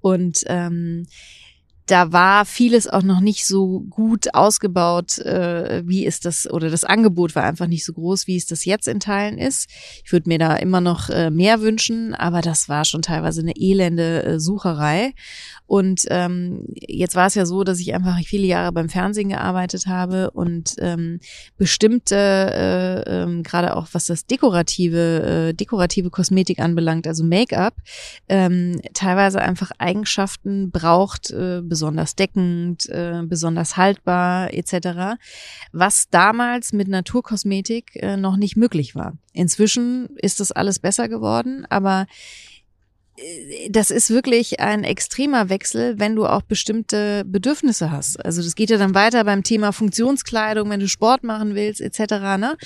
und 0.00 0.44
ähm, 0.46 1.08
da 1.86 2.12
war 2.12 2.44
vieles 2.44 2.88
auch 2.88 3.02
noch 3.02 3.20
nicht 3.20 3.46
so 3.46 3.80
gut 3.90 4.34
ausgebaut, 4.34 5.18
äh, 5.18 5.82
wie 5.84 6.06
ist 6.06 6.24
das, 6.24 6.50
oder 6.50 6.70
das 6.70 6.84
Angebot 6.84 7.34
war 7.34 7.44
einfach 7.44 7.66
nicht 7.66 7.84
so 7.84 7.92
groß, 7.92 8.26
wie 8.26 8.36
es 8.36 8.46
das 8.46 8.64
jetzt 8.64 8.88
in 8.88 9.00
Teilen 9.00 9.36
ist. 9.36 9.68
Ich 10.04 10.12
würde 10.12 10.28
mir 10.28 10.38
da 10.38 10.56
immer 10.56 10.80
noch 10.80 11.10
äh, 11.10 11.30
mehr 11.30 11.60
wünschen, 11.60 12.14
aber 12.14 12.40
das 12.40 12.68
war 12.68 12.84
schon 12.84 13.02
teilweise 13.02 13.42
eine 13.42 13.56
elende 13.56 14.24
äh, 14.24 14.40
Sucherei. 14.40 15.12
Und 15.66 16.04
ähm, 16.10 16.66
jetzt 16.74 17.16
war 17.16 17.26
es 17.26 17.34
ja 17.34 17.46
so, 17.46 17.64
dass 17.64 17.80
ich 17.80 17.94
einfach 17.94 18.18
viele 18.24 18.46
Jahre 18.46 18.70
beim 18.72 18.88
Fernsehen 18.88 19.30
gearbeitet 19.30 19.86
habe 19.86 20.30
und 20.30 20.76
ähm, 20.78 21.20
bestimmte, 21.56 22.16
äh, 22.16 23.22
ähm, 23.22 23.42
gerade 23.42 23.76
auch 23.76 23.88
was 23.92 24.06
das 24.06 24.26
dekorative, 24.26 25.48
äh, 25.50 25.54
dekorative 25.54 26.10
Kosmetik 26.10 26.58
anbelangt, 26.58 27.06
also 27.06 27.24
Make-up, 27.24 27.74
ähm, 28.28 28.80
teilweise 28.92 29.40
einfach 29.40 29.70
Eigenschaften 29.78 30.70
braucht, 30.70 31.30
äh, 31.30 31.62
besonders 31.74 32.14
deckend, 32.14 32.88
äh, 32.88 33.22
besonders 33.24 33.76
haltbar 33.76 34.54
etc., 34.54 35.18
was 35.72 36.08
damals 36.08 36.72
mit 36.72 36.86
Naturkosmetik 36.86 37.96
äh, 37.96 38.16
noch 38.16 38.36
nicht 38.36 38.56
möglich 38.56 38.94
war. 38.94 39.14
Inzwischen 39.32 40.16
ist 40.18 40.38
das 40.38 40.52
alles 40.52 40.78
besser 40.78 41.08
geworden, 41.08 41.66
aber 41.68 42.06
das 43.70 43.92
ist 43.92 44.10
wirklich 44.10 44.58
ein 44.58 44.82
extremer 44.82 45.48
Wechsel, 45.48 46.00
wenn 46.00 46.16
du 46.16 46.26
auch 46.26 46.42
bestimmte 46.42 47.24
Bedürfnisse 47.24 47.92
hast. 47.92 48.24
Also 48.24 48.42
das 48.42 48.56
geht 48.56 48.70
ja 48.70 48.76
dann 48.76 48.94
weiter 48.94 49.22
beim 49.22 49.44
Thema 49.44 49.70
Funktionskleidung, 49.70 50.68
wenn 50.68 50.80
du 50.80 50.88
Sport 50.88 51.22
machen 51.22 51.54
willst, 51.54 51.80
etc. 51.80 51.98
Ne? 52.38 52.56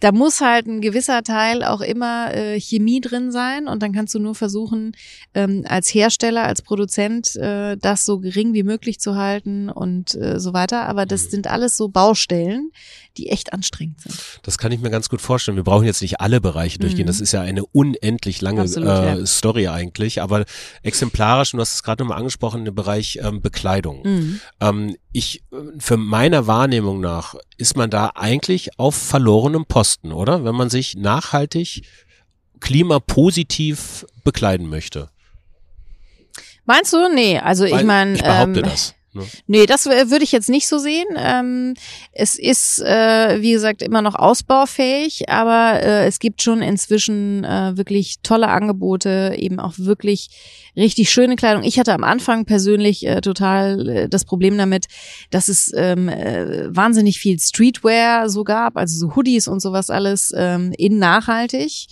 Da 0.00 0.10
muss 0.10 0.40
halt 0.40 0.66
ein 0.66 0.80
gewisser 0.80 1.22
Teil 1.22 1.62
auch 1.62 1.80
immer 1.80 2.34
äh, 2.34 2.58
Chemie 2.58 3.00
drin 3.00 3.30
sein 3.30 3.68
und 3.68 3.84
dann 3.84 3.92
kannst 3.92 4.14
du 4.14 4.18
nur 4.18 4.34
versuchen, 4.34 4.96
ähm, 5.32 5.64
als 5.68 5.94
Hersteller, 5.94 6.42
als 6.42 6.62
Produzent 6.62 7.36
äh, 7.36 7.76
das 7.76 8.04
so 8.04 8.18
gering 8.18 8.52
wie 8.52 8.64
möglich 8.64 8.98
zu 8.98 9.14
halten 9.14 9.68
und 9.68 10.16
äh, 10.16 10.40
so 10.40 10.52
weiter. 10.52 10.88
Aber 10.88 11.06
das 11.06 11.26
mhm. 11.26 11.30
sind 11.30 11.46
alles 11.46 11.76
so 11.76 11.88
Baustellen, 11.88 12.72
die 13.16 13.28
echt 13.28 13.52
anstrengend 13.52 14.00
sind. 14.00 14.20
Das 14.42 14.58
kann 14.58 14.72
ich 14.72 14.80
mir 14.80 14.90
ganz 14.90 15.08
gut 15.08 15.20
vorstellen. 15.20 15.56
Wir 15.56 15.64
brauchen 15.64 15.84
jetzt 15.84 16.02
nicht 16.02 16.20
alle 16.20 16.40
Bereiche 16.40 16.78
durchgehen. 16.78 17.04
Mhm. 17.04 17.08
Das 17.08 17.20
ist 17.20 17.32
ja 17.32 17.40
eine 17.40 17.64
unendlich 17.66 18.40
lange 18.40 18.62
Absolut, 18.62 18.88
äh, 18.88 19.18
ja. 19.18 19.26
Story 19.26 19.68
eigentlich, 19.68 20.20
aber 20.20 20.44
exemplarisch, 20.82 21.54
und 21.54 21.58
du 21.58 21.62
hast 21.62 21.74
es 21.74 21.82
gerade 21.82 22.02
nochmal 22.02 22.18
angesprochen, 22.18 22.66
im 22.66 22.74
Bereich 22.74 23.18
ähm, 23.22 23.40
Bekleidung. 23.40 24.02
Mhm. 24.04 24.40
Ähm, 24.60 24.96
ich, 25.12 25.44
für 25.78 25.96
meiner 25.96 26.46
Wahrnehmung 26.46 27.00
nach, 27.00 27.34
ist 27.56 27.76
man 27.76 27.90
da 27.90 28.12
eigentlich 28.14 28.78
auf 28.78 28.94
verlorenem 28.94 29.66
Posten, 29.66 30.12
oder? 30.12 30.44
Wenn 30.44 30.54
man 30.54 30.70
sich 30.70 30.96
nachhaltig 30.96 31.82
klimapositiv 32.60 34.06
bekleiden 34.24 34.68
möchte. 34.68 35.10
Meinst 36.64 36.92
du? 36.92 37.08
Nee, 37.14 37.38
also 37.38 37.64
Weil 37.64 37.80
ich 37.80 37.84
meine. 37.84 38.14
Ich 38.14 38.22
behaupte 38.22 38.60
ähm, 38.60 38.64
das. 38.64 38.94
Ne? 39.14 39.22
Nee, 39.46 39.66
das 39.66 39.86
würde 39.86 40.24
ich 40.24 40.32
jetzt 40.32 40.48
nicht 40.48 40.68
so 40.68 40.78
sehen. 40.78 41.06
Ähm, 41.16 41.74
es 42.12 42.38
ist, 42.38 42.80
äh, 42.80 43.40
wie 43.40 43.52
gesagt, 43.52 43.82
immer 43.82 44.02
noch 44.02 44.14
ausbaufähig, 44.14 45.28
aber 45.28 45.80
äh, 45.80 46.06
es 46.06 46.18
gibt 46.18 46.42
schon 46.42 46.62
inzwischen 46.62 47.44
äh, 47.44 47.76
wirklich 47.76 48.16
tolle 48.22 48.48
Angebote, 48.48 49.34
eben 49.38 49.60
auch 49.60 49.74
wirklich 49.78 50.28
richtig 50.76 51.10
schöne 51.10 51.36
Kleidung. 51.36 51.62
Ich 51.62 51.78
hatte 51.78 51.94
am 51.94 52.04
Anfang 52.04 52.44
persönlich 52.44 53.06
äh, 53.06 53.20
total 53.20 53.88
äh, 53.88 54.08
das 54.08 54.24
Problem 54.24 54.58
damit, 54.58 54.86
dass 55.30 55.48
es 55.48 55.72
ähm, 55.74 56.08
äh, 56.08 56.74
wahnsinnig 56.74 57.18
viel 57.20 57.38
Streetwear 57.38 58.28
so 58.28 58.44
gab, 58.44 58.76
also 58.76 58.98
so 58.98 59.14
Hoodies 59.14 59.48
und 59.48 59.60
sowas 59.60 59.90
alles 59.90 60.32
ähm, 60.36 60.72
in 60.76 60.98
nachhaltig. 60.98 61.86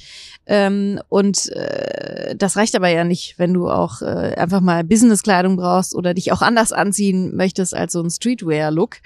Ähm, 0.47 1.01
und 1.09 1.49
äh, 1.53 2.35
das 2.37 2.57
reicht 2.57 2.75
aber 2.75 2.89
ja 2.89 3.05
nicht, 3.05 3.39
wenn 3.39 3.55
du 3.55 3.69
auch 3.69 4.03
äh, 4.03 4.35
einfach 4.37 4.61
mal 4.61 4.85
Businesskleidung 4.85 5.57
brauchst 5.57 5.95
oder 5.95 6.15
dich 6.15 6.33
auch 6.33 6.43
anders 6.43 6.73
anziehen 6.73 7.37
möchtest 7.37 7.75
als 7.75 7.93
so 7.93 8.03
ein 8.03 8.11
Streetwear-Look. 8.11 8.97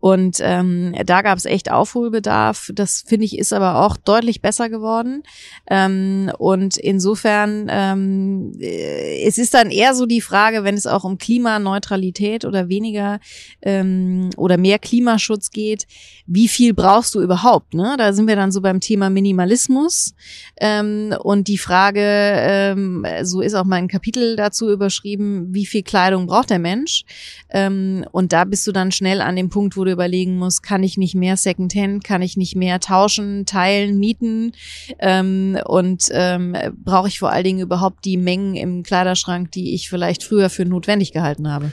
Und 0.00 0.38
ähm, 0.40 0.94
da 1.04 1.22
gab 1.22 1.36
es 1.38 1.44
echt 1.44 1.70
Aufholbedarf. 1.70 2.70
Das 2.74 3.04
finde 3.06 3.26
ich 3.26 3.38
ist 3.38 3.52
aber 3.52 3.84
auch 3.84 3.96
deutlich 3.96 4.40
besser 4.40 4.68
geworden. 4.70 5.22
Ähm, 5.68 6.30
und 6.38 6.76
insofern 6.78 7.68
ähm, 7.70 8.52
äh, 8.58 9.26
es 9.26 9.38
ist 9.38 9.54
dann 9.54 9.70
eher 9.70 9.94
so 9.94 10.06
die 10.06 10.20
Frage, 10.20 10.64
wenn 10.64 10.74
es 10.74 10.86
auch 10.86 11.04
um 11.04 11.18
Klimaneutralität 11.18 12.44
oder 12.44 12.68
weniger 12.68 13.20
ähm, 13.62 14.30
oder 14.36 14.56
mehr 14.56 14.78
Klimaschutz 14.78 15.50
geht, 15.50 15.86
wie 16.26 16.48
viel 16.48 16.74
brauchst 16.74 17.14
du 17.14 17.20
überhaupt? 17.20 17.74
Ne? 17.74 17.96
Da 17.98 18.12
sind 18.12 18.26
wir 18.26 18.36
dann 18.36 18.52
so 18.52 18.60
beim 18.60 18.80
Thema 18.80 19.10
Minimalismus. 19.10 20.14
Ähm, 20.60 20.77
ähm, 20.78 21.14
und 21.22 21.48
die 21.48 21.58
Frage, 21.58 22.00
ähm, 22.02 23.06
so 23.22 23.40
ist 23.40 23.54
auch 23.54 23.64
mein 23.64 23.88
Kapitel 23.88 24.36
dazu 24.36 24.70
überschrieben, 24.70 25.54
wie 25.54 25.66
viel 25.66 25.82
Kleidung 25.82 26.26
braucht 26.26 26.50
der 26.50 26.58
Mensch? 26.58 27.04
Ähm, 27.50 28.04
und 28.12 28.32
da 28.32 28.44
bist 28.44 28.66
du 28.66 28.72
dann 28.72 28.92
schnell 28.92 29.20
an 29.20 29.36
dem 29.36 29.48
Punkt, 29.48 29.76
wo 29.76 29.84
du 29.84 29.92
überlegen 29.92 30.36
musst, 30.38 30.62
kann 30.62 30.82
ich 30.82 30.96
nicht 30.96 31.14
mehr 31.14 31.36
Secondhand, 31.36 32.04
kann 32.04 32.22
ich 32.22 32.36
nicht 32.36 32.56
mehr 32.56 32.80
tauschen, 32.80 33.46
teilen, 33.46 33.98
mieten? 33.98 34.52
Ähm, 34.98 35.58
und 35.64 36.08
ähm, 36.12 36.56
brauche 36.84 37.08
ich 37.08 37.18
vor 37.18 37.30
allen 37.30 37.44
Dingen 37.44 37.60
überhaupt 37.60 38.04
die 38.04 38.16
Mengen 38.16 38.54
im 38.54 38.82
Kleiderschrank, 38.82 39.52
die 39.52 39.74
ich 39.74 39.88
vielleicht 39.88 40.22
früher 40.22 40.50
für 40.50 40.64
notwendig 40.64 41.12
gehalten 41.12 41.50
habe? 41.50 41.72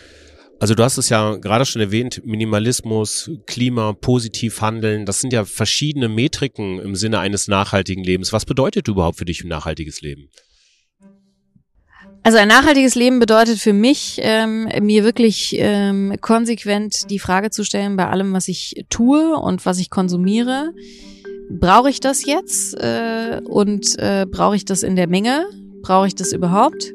Also 0.59 0.73
du 0.73 0.83
hast 0.83 0.97
es 0.97 1.09
ja 1.09 1.35
gerade 1.35 1.65
schon 1.65 1.81
erwähnt, 1.81 2.21
Minimalismus, 2.25 3.29
Klima, 3.45 3.93
positiv 3.93 4.61
handeln, 4.61 5.05
das 5.05 5.19
sind 5.19 5.33
ja 5.33 5.43
verschiedene 5.43 6.07
Metriken 6.07 6.79
im 6.79 6.95
Sinne 6.95 7.19
eines 7.19 7.47
nachhaltigen 7.47 8.03
Lebens. 8.03 8.31
Was 8.31 8.45
bedeutet 8.45 8.87
überhaupt 8.87 9.17
für 9.17 9.25
dich 9.25 9.43
ein 9.43 9.49
nachhaltiges 9.49 10.01
Leben? 10.01 10.29
Also 12.23 12.39
ein 12.39 12.47
nachhaltiges 12.47 12.95
Leben 12.95 13.19
bedeutet 13.19 13.59
für 13.59 13.73
mich, 13.73 14.19
ähm, 14.23 14.67
mir 14.81 15.03
wirklich 15.03 15.55
ähm, 15.59 16.15
konsequent 16.21 17.11
die 17.11 17.19
Frage 17.19 17.51
zu 17.51 17.63
stellen 17.63 17.97
bei 17.97 18.07
allem, 18.07 18.33
was 18.33 18.47
ich 18.47 18.85
tue 18.89 19.35
und 19.35 19.63
was 19.65 19.77
ich 19.77 19.91
konsumiere. 19.91 20.73
Brauche 21.51 21.91
ich 21.91 21.99
das 21.99 22.25
jetzt 22.25 22.73
äh, 22.79 23.41
und 23.45 23.99
äh, 23.99 24.25
brauche 24.27 24.55
ich 24.55 24.65
das 24.65 24.81
in 24.81 24.95
der 24.95 25.07
Menge? 25.07 25.45
Brauche 25.85 26.07
ich 26.07 26.15
das 26.15 26.33
überhaupt? 26.33 26.93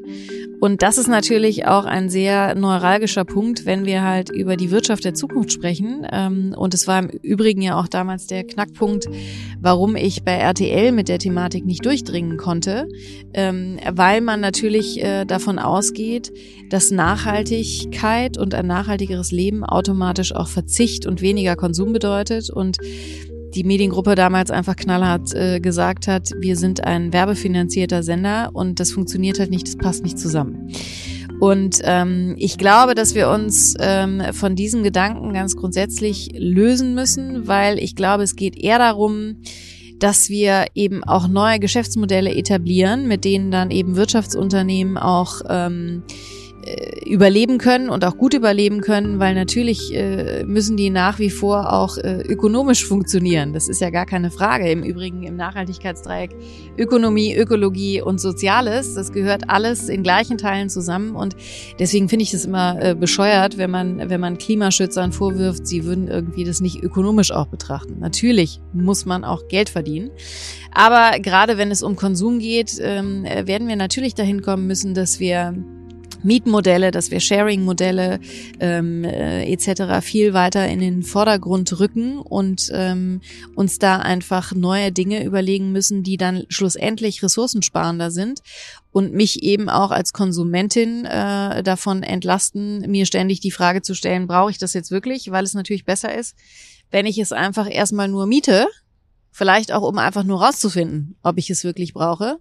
Und 0.59 0.83
das 0.83 0.99
ist 0.99 1.07
natürlich 1.07 1.65
auch 1.65 1.85
ein 1.85 2.09
sehr 2.11 2.53
neuralgischer 2.53 3.25
Punkt, 3.25 3.65
wenn 3.65 3.83
wir 3.85 4.03
halt 4.03 4.29
über 4.29 4.57
die 4.57 4.69
Wirtschaft 4.69 5.03
der 5.05 5.15
Zukunft 5.15 5.51
sprechen. 5.51 6.05
Ähm, 6.11 6.53
und 6.55 6.75
es 6.75 6.87
war 6.87 6.99
im 6.99 7.07
Übrigen 7.09 7.63
ja 7.63 7.79
auch 7.79 7.87
damals 7.87 8.27
der 8.27 8.43
Knackpunkt, 8.43 9.07
warum 9.59 9.95
ich 9.95 10.23
bei 10.23 10.33
RTL 10.33 10.91
mit 10.91 11.07
der 11.07 11.17
Thematik 11.17 11.65
nicht 11.65 11.83
durchdringen 11.83 12.37
konnte, 12.37 12.87
ähm, 13.33 13.79
weil 13.91 14.21
man 14.21 14.39
natürlich 14.39 15.03
äh, 15.03 15.25
davon 15.25 15.57
ausgeht, 15.57 16.31
dass 16.69 16.91
Nachhaltigkeit 16.91 18.37
und 18.37 18.53
ein 18.53 18.67
nachhaltigeres 18.67 19.31
Leben 19.31 19.63
automatisch 19.63 20.35
auch 20.35 20.47
Verzicht 20.47 21.07
und 21.07 21.21
weniger 21.21 21.55
Konsum 21.55 21.91
bedeutet. 21.91 22.51
Und 22.51 22.77
die 23.53 23.63
Mediengruppe 23.63 24.15
damals 24.15 24.51
einfach 24.51 24.75
knallhart 24.75 25.33
äh, 25.33 25.59
gesagt 25.59 26.07
hat, 26.07 26.31
wir 26.37 26.55
sind 26.55 26.83
ein 26.83 27.13
werbefinanzierter 27.13 28.03
Sender 28.03 28.49
und 28.53 28.79
das 28.79 28.91
funktioniert 28.91 29.39
halt 29.39 29.49
nicht, 29.49 29.67
das 29.67 29.77
passt 29.77 30.03
nicht 30.03 30.17
zusammen. 30.17 30.71
Und 31.39 31.79
ähm, 31.83 32.35
ich 32.37 32.57
glaube, 32.57 32.93
dass 32.93 33.15
wir 33.15 33.29
uns 33.29 33.73
ähm, 33.79 34.21
von 34.31 34.55
diesem 34.55 34.83
Gedanken 34.83 35.33
ganz 35.33 35.55
grundsätzlich 35.55 36.29
lösen 36.37 36.93
müssen, 36.93 37.47
weil 37.47 37.79
ich 37.79 37.95
glaube, 37.95 38.23
es 38.23 38.35
geht 38.35 38.55
eher 38.55 38.77
darum, 38.77 39.37
dass 39.97 40.29
wir 40.29 40.65
eben 40.75 41.03
auch 41.03 41.27
neue 41.27 41.59
Geschäftsmodelle 41.59 42.33
etablieren, 42.33 43.07
mit 43.07 43.25
denen 43.25 43.51
dann 43.51 43.71
eben 43.71 43.95
Wirtschaftsunternehmen 43.95 44.97
auch 44.97 45.41
ähm, 45.49 46.03
äh, 46.09 46.40
überleben 47.05 47.57
können 47.57 47.89
und 47.89 48.05
auch 48.05 48.17
gut 48.17 48.33
überleben 48.33 48.81
können, 48.81 49.19
weil 49.19 49.35
natürlich 49.35 49.93
äh, 49.93 50.43
müssen 50.45 50.77
die 50.77 50.89
nach 50.89 51.19
wie 51.19 51.29
vor 51.29 51.73
auch 51.73 51.97
äh, 51.97 52.21
ökonomisch 52.21 52.85
funktionieren. 52.85 53.53
Das 53.53 53.67
ist 53.67 53.81
ja 53.81 53.89
gar 53.89 54.05
keine 54.05 54.31
Frage. 54.31 54.69
Im 54.71 54.83
Übrigen 54.83 55.23
im 55.23 55.35
Nachhaltigkeitsdreieck 55.35 56.31
Ökonomie, 56.77 57.35
Ökologie 57.35 58.01
und 58.01 58.21
Soziales, 58.21 58.93
das 58.93 59.11
gehört 59.11 59.49
alles 59.49 59.89
in 59.89 60.03
gleichen 60.03 60.37
Teilen 60.37 60.69
zusammen 60.69 61.15
und 61.15 61.35
deswegen 61.79 62.07
finde 62.07 62.23
ich 62.23 62.33
es 62.33 62.45
immer 62.45 62.81
äh, 62.81 62.95
bescheuert, 62.95 63.57
wenn 63.57 63.71
man 63.71 64.09
wenn 64.09 64.21
man 64.21 64.37
Klimaschützern 64.37 65.11
vorwirft, 65.11 65.67
sie 65.67 65.83
würden 65.85 66.07
irgendwie 66.07 66.43
das 66.43 66.61
nicht 66.61 66.81
ökonomisch 66.81 67.31
auch 67.31 67.47
betrachten. 67.47 67.97
Natürlich 67.99 68.61
muss 68.73 69.05
man 69.05 69.23
auch 69.23 69.47
Geld 69.47 69.69
verdienen, 69.69 70.11
aber 70.73 71.19
gerade 71.19 71.57
wenn 71.57 71.71
es 71.71 71.83
um 71.83 71.95
Konsum 71.95 72.39
geht, 72.39 72.79
ähm, 72.81 73.23
werden 73.23 73.67
wir 73.67 73.75
natürlich 73.75 74.15
dahin 74.15 74.41
kommen 74.41 74.67
müssen, 74.67 74.93
dass 74.93 75.19
wir 75.19 75.53
Mietmodelle, 76.23 76.91
dass 76.91 77.11
wir 77.11 77.19
Sharing-Modelle 77.19 78.19
ähm, 78.59 79.03
äh, 79.03 79.51
etc. 79.51 80.05
viel 80.05 80.33
weiter 80.33 80.67
in 80.67 80.79
den 80.79 81.03
Vordergrund 81.03 81.79
rücken 81.79 82.19
und 82.19 82.69
ähm, 82.73 83.21
uns 83.55 83.79
da 83.79 83.97
einfach 83.97 84.53
neue 84.53 84.91
Dinge 84.91 85.23
überlegen 85.23 85.71
müssen, 85.71 86.03
die 86.03 86.17
dann 86.17 86.45
schlussendlich 86.49 87.23
ressourcensparender 87.23 88.11
sind 88.11 88.41
und 88.91 89.13
mich 89.13 89.43
eben 89.43 89.69
auch 89.69 89.91
als 89.91 90.13
Konsumentin 90.13 91.05
äh, 91.05 91.63
davon 91.63 92.03
entlasten, 92.03 92.89
mir 92.89 93.05
ständig 93.05 93.39
die 93.39 93.51
Frage 93.51 93.81
zu 93.81 93.95
stellen, 93.95 94.27
brauche 94.27 94.51
ich 94.51 94.57
das 94.57 94.73
jetzt 94.73 94.91
wirklich? 94.91 95.31
Weil 95.31 95.43
es 95.43 95.53
natürlich 95.53 95.85
besser 95.85 96.13
ist, 96.13 96.35
wenn 96.91 97.05
ich 97.05 97.17
es 97.17 97.31
einfach 97.31 97.69
erstmal 97.69 98.07
nur 98.07 98.25
miete 98.25 98.67
Vielleicht 99.33 99.71
auch, 99.71 99.87
um 99.87 99.97
einfach 99.97 100.23
nur 100.23 100.43
rauszufinden, 100.43 101.15
ob 101.23 101.37
ich 101.37 101.49
es 101.49 101.63
wirklich 101.63 101.93
brauche. 101.93 102.39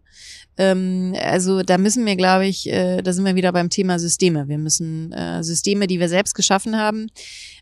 Ähm, 0.58 1.14
also 1.22 1.62
da 1.62 1.78
müssen 1.78 2.04
wir, 2.04 2.16
glaube 2.16 2.46
ich, 2.46 2.68
äh, 2.68 3.00
da 3.00 3.12
sind 3.12 3.24
wir 3.24 3.36
wieder 3.36 3.52
beim 3.52 3.70
Thema 3.70 4.00
Systeme. 4.00 4.48
Wir 4.48 4.58
müssen 4.58 5.12
äh, 5.12 5.44
Systeme, 5.44 5.86
die 5.86 6.00
wir 6.00 6.08
selbst 6.08 6.34
geschaffen 6.34 6.76
haben, 6.76 7.06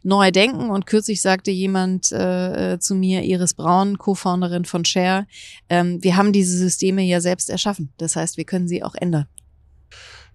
neu 0.02 0.30
denken. 0.30 0.70
Und 0.70 0.86
kürzlich 0.86 1.20
sagte 1.20 1.50
jemand 1.50 2.10
äh, 2.10 2.74
äh 2.74 2.78
zu 2.78 2.94
mir, 2.94 3.22
Iris 3.22 3.52
Braun, 3.52 3.98
Co-Founderin 3.98 4.64
von 4.64 4.86
Share, 4.86 5.26
ähm, 5.68 6.02
wir 6.02 6.16
haben 6.16 6.32
diese 6.32 6.56
Systeme 6.56 7.02
ja 7.02 7.20
selbst 7.20 7.50
erschaffen. 7.50 7.92
Das 7.98 8.16
heißt, 8.16 8.38
wir 8.38 8.44
können 8.44 8.66
sie 8.66 8.82
auch 8.82 8.94
ändern 8.94 9.26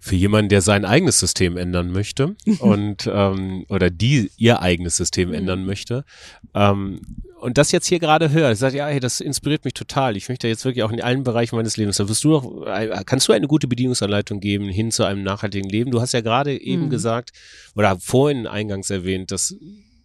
für 0.04 0.16
jemanden, 0.16 0.50
der 0.50 0.60
sein 0.60 0.84
eigenes 0.84 1.18
System 1.18 1.56
ändern 1.56 1.90
möchte 1.90 2.36
und 2.58 3.10
ähm, 3.10 3.64
oder 3.70 3.88
die 3.88 4.30
ihr 4.36 4.60
eigenes 4.60 4.98
System 4.98 5.30
mhm. 5.30 5.34
ändern 5.34 5.64
möchte 5.64 6.04
ähm, 6.52 7.00
und 7.40 7.56
das 7.56 7.72
jetzt 7.72 7.86
hier 7.86 7.98
gerade 7.98 8.30
hört, 8.30 8.56
sagt 8.58 8.74
ja, 8.74 8.86
hey, 8.86 9.00
das 9.00 9.20
inspiriert 9.20 9.64
mich 9.64 9.74
total. 9.74 10.16
Ich 10.16 10.30
möchte 10.30 10.48
jetzt 10.48 10.64
wirklich 10.64 10.82
auch 10.82 10.90
in 10.90 11.02
allen 11.02 11.24
Bereichen 11.24 11.56
meines 11.56 11.76
Lebens. 11.76 11.98
Da 11.98 12.08
wirst 12.08 12.24
du 12.24 12.30
doch, 12.30 12.66
äh, 12.66 13.02
kannst 13.04 13.28
du 13.28 13.34
eine 13.34 13.46
gute 13.46 13.66
Bedienungsanleitung 13.66 14.40
geben 14.40 14.68
hin 14.68 14.90
zu 14.90 15.04
einem 15.04 15.22
nachhaltigen 15.22 15.68
Leben? 15.68 15.90
Du 15.90 16.00
hast 16.00 16.12
ja 16.12 16.22
gerade 16.22 16.58
eben 16.58 16.86
mhm. 16.86 16.90
gesagt 16.90 17.32
oder 17.74 17.98
vorhin 17.98 18.46
eingangs 18.46 18.88
erwähnt, 18.88 19.30
dass 19.30 19.54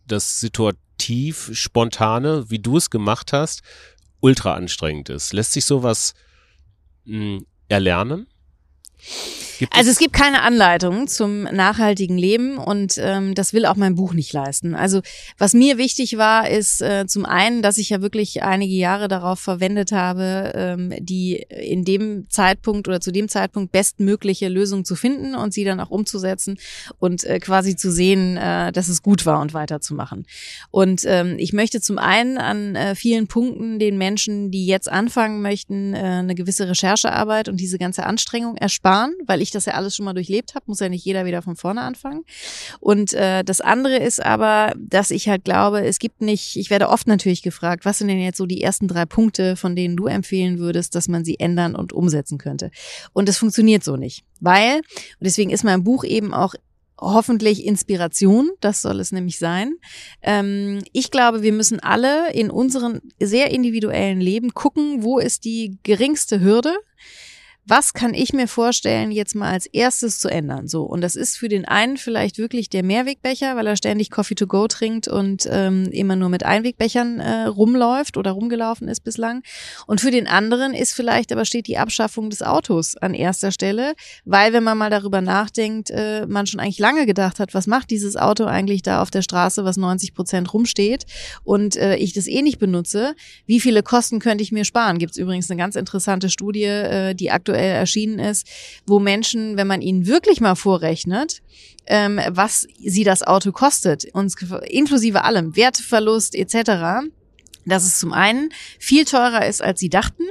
das 0.06 0.42
situativ 0.42 1.50
spontane, 1.54 2.50
wie 2.50 2.60
du 2.60 2.76
es 2.76 2.90
gemacht 2.90 3.32
hast, 3.32 3.62
ultra 4.20 4.56
anstrengend 4.56 5.08
ist. 5.10 5.32
Lässt 5.32 5.54
sich 5.54 5.64
sowas 5.64 6.14
mh, 7.06 7.38
hm, 7.38 7.46
erlernen? 7.70 8.28
Gibt 9.60 9.76
also 9.76 9.92
es 9.92 10.00
gibt 10.00 10.14
keine 10.14 10.42
Anleitung 10.42 11.10
zum 11.10 11.44
nachhaltigen 11.44 12.18
Leben 12.18 12.58
und 12.58 12.96
ähm, 12.98 13.36
das 13.36 13.52
will 13.52 13.66
auch 13.66 13.76
mein 13.76 13.96
Buch 13.96 14.14
nicht 14.14 14.32
leisten. 14.32 14.74
Also 14.74 15.02
was 15.38 15.54
mir 15.54 15.78
wichtig 15.78 16.18
war, 16.18 16.50
ist 16.50 16.82
äh, 16.82 17.08
zum 17.08 17.26
einen, 17.26 17.62
dass 17.62 17.78
ich 17.78 17.90
ja 17.90 18.02
wirklich 18.02 18.42
einige 18.42 18.74
Jahre 18.74 19.10
darauf 19.10 19.42
verwendet 19.42 19.92
habe, 19.92 20.54
ähm, 20.56 20.94
die 21.02 21.46
in 21.50 21.84
dem 21.84 22.30
Zeitpunkt 22.30 22.88
oder 22.88 23.02
zu 23.02 23.12
dem 23.12 23.28
Zeitpunkt 23.28 23.74
bestmögliche 23.74 24.48
Lösung 24.48 24.86
zu 24.86 24.96
finden 24.96 25.36
und 25.36 25.54
sie 25.54 25.66
dann 25.66 25.82
auch 25.82 25.90
umzusetzen 25.90 26.58
und 26.98 27.26
äh, 27.26 27.40
quasi 27.40 27.76
zu 27.76 27.92
sehen, 27.92 28.38
äh, 28.38 28.72
dass 28.72 28.88
es 28.88 29.04
gut 29.04 29.26
war 29.26 29.42
und 29.42 29.54
weiterzumachen. 29.54 30.26
Und 30.72 31.02
ähm, 31.06 31.36
ich 31.38 31.52
möchte 31.52 31.82
zum 31.82 31.98
einen 31.98 32.38
an 32.38 32.78
äh, 32.78 32.96
vielen 32.96 33.28
Punkten 33.28 33.78
den 33.78 33.98
Menschen, 33.98 34.52
die 34.52 34.66
jetzt 34.68 34.90
anfangen 34.90 35.42
möchten, 35.42 35.94
äh, 35.94 35.98
eine 35.98 36.36
gewisse 36.36 36.70
Recherchearbeit 36.70 37.50
und 37.50 37.58
diese 37.60 37.78
ganze 37.78 38.06
Anstrengung 38.06 38.56
ersparen, 38.56 39.14
weil 39.28 39.42
ich 39.42 39.49
ich 39.50 39.54
das 39.54 39.66
ja 39.66 39.74
alles 39.74 39.96
schon 39.96 40.06
mal 40.06 40.14
durchlebt 40.14 40.56
habe, 40.56 40.66
muss 40.68 40.80
ja 40.80 40.90
nicht 40.90 41.04
jeder 41.04 41.26
wieder 41.26 41.42
von 41.42 41.56
vorne 41.56 41.82
anfangen. 41.82 42.24
Und 42.80 43.14
äh, 43.14 43.44
das 43.44 43.62
andere 43.62 43.98
ist 43.98 44.24
aber, 44.24 44.74
dass 44.78 45.12
ich 45.12 45.28
halt 45.28 45.44
glaube, 45.44 45.86
es 45.86 46.00
gibt 46.00 46.22
nicht, 46.22 46.56
ich 46.56 46.70
werde 46.70 46.90
oft 46.90 47.08
natürlich 47.08 47.42
gefragt, 47.42 47.86
was 47.86 47.98
sind 47.98 48.08
denn 48.08 48.20
jetzt 48.20 48.38
so 48.38 48.46
die 48.46 48.62
ersten 48.62 48.88
drei 48.88 49.06
Punkte, 49.06 49.56
von 49.56 49.76
denen 49.76 49.98
du 49.98 50.06
empfehlen 50.08 50.60
würdest, 50.60 50.96
dass 50.96 51.08
man 51.08 51.26
sie 51.26 51.40
ändern 51.40 51.76
und 51.76 51.94
umsetzen 51.94 52.38
könnte. 52.38 52.72
Und 53.14 53.28
das 53.28 53.38
funktioniert 53.38 53.84
so 53.84 53.96
nicht. 53.96 54.24
Weil, 54.40 54.78
und 54.78 54.84
deswegen 55.22 55.50
ist 55.50 55.64
mein 55.64 55.84
Buch 55.84 56.04
eben 56.04 56.34
auch 56.34 56.54
hoffentlich 57.02 57.66
Inspiration, 57.66 58.50
das 58.60 58.82
soll 58.82 59.00
es 59.00 59.12
nämlich 59.12 59.40
sein. 59.40 59.76
Ähm, 60.22 60.84
ich 60.92 61.12
glaube, 61.12 61.42
wir 61.42 61.54
müssen 61.54 61.80
alle 61.80 62.32
in 62.34 62.52
unserem 62.52 63.02
sehr 63.20 63.52
individuellen 63.52 64.20
Leben 64.20 64.54
gucken, 64.54 65.04
wo 65.04 65.20
ist 65.20 65.46
die 65.46 65.78
geringste 65.84 66.42
Hürde, 66.42 66.76
was 67.70 67.94
kann 67.94 68.16
ich 68.16 68.34
mir 68.34 68.48
vorstellen, 68.48 69.12
jetzt 69.12 69.36
mal 69.36 69.52
als 69.52 69.68
erstes 69.68 70.20
zu 70.20 70.28
ändern? 70.28 70.68
So, 70.68 70.84
und 70.84 71.02
das 71.02 71.16
ist 71.16 71.38
für 71.38 71.50
den 71.50 71.66
einen 71.66 71.98
vielleicht 71.98 72.40
wirklich 72.40 72.70
der 72.70 72.84
Mehrwegbecher, 72.84 73.56
weil 73.56 73.68
er 73.68 73.76
ständig 73.76 74.10
Coffee 74.10 74.34
to 74.34 74.48
go 74.48 74.68
trinkt 74.68 75.08
und 75.08 75.48
ähm, 75.52 75.86
immer 75.92 76.16
nur 76.16 76.30
mit 76.30 76.44
Einwegbechern 76.44 77.20
äh, 77.20 77.44
rumläuft 77.44 78.18
oder 78.18 78.32
rumgelaufen 78.32 78.88
ist 78.88 79.02
bislang. 79.02 79.44
Und 79.86 80.02
für 80.02 80.10
den 80.10 80.28
anderen 80.28 80.74
ist 80.74 80.94
vielleicht 80.94 81.32
aber 81.32 81.46
steht 81.46 81.68
die 81.68 81.78
Abschaffung 81.78 82.32
des 82.32 82.42
Autos 82.42 82.98
an 82.98 83.14
erster 83.14 83.52
Stelle, 83.52 83.94
weil 84.26 84.52
wenn 84.52 84.64
man 84.64 84.78
mal 84.78 84.90
darüber 84.90 85.22
nachdenkt, 85.22 85.92
äh, 85.92 86.26
man 86.28 86.48
schon 86.48 86.60
eigentlich 86.60 86.80
lange 86.80 87.06
gedacht 87.06 87.40
hat, 87.40 87.54
was 87.54 87.68
macht 87.68 87.92
dieses 87.92 88.16
Auto 88.16 88.46
eigentlich 88.46 88.82
da 88.82 89.02
auf 89.02 89.12
der 89.12 89.22
Straße, 89.22 89.64
was 89.64 89.78
90 89.78 90.16
Prozent 90.16 90.54
rumsteht 90.54 91.06
und 91.44 91.76
äh, 91.76 91.98
ich 91.98 92.14
das 92.14 92.26
eh 92.26 92.42
nicht 92.42 92.58
benutze, 92.58 93.14
wie 93.46 93.60
viele 93.60 93.84
Kosten 93.84 94.20
könnte 94.20 94.44
ich 94.44 94.52
mir 94.52 94.66
sparen? 94.66 94.98
Gibt 94.98 95.12
es 95.12 95.18
übrigens 95.18 95.52
eine 95.52 95.60
ganz 95.60 95.76
interessante 95.76 96.30
Studie, 96.30 96.64
äh, 96.64 97.14
die 97.14 97.30
aktuell 97.30 97.49
aktuell 97.50 97.76
erschienen 97.76 98.20
ist, 98.20 98.48
wo 98.86 99.00
Menschen, 99.00 99.58
wenn 99.58 99.68
man 99.68 99.82
ihnen 99.82 100.06
wirklich 100.06 100.40
mal 100.42 100.56
vorrechnet, 100.56 101.42
ähm, 101.88 102.20
was 102.30 102.68
sie 102.80 103.04
das 103.04 103.24
Auto 103.24 103.52
kostet, 103.52 104.06
uns 104.14 104.36
inklusive 104.68 105.24
allem, 105.24 105.56
Wertverlust 105.56 106.36
etc., 106.36 107.08
dass 107.66 107.86
es 107.86 108.00
zum 108.00 108.14
einen 108.14 108.50
viel 108.80 109.06
teurer 109.06 109.46
ist, 109.46 109.62
als 109.62 109.80
sie 109.80 109.90
dachten 109.90 110.24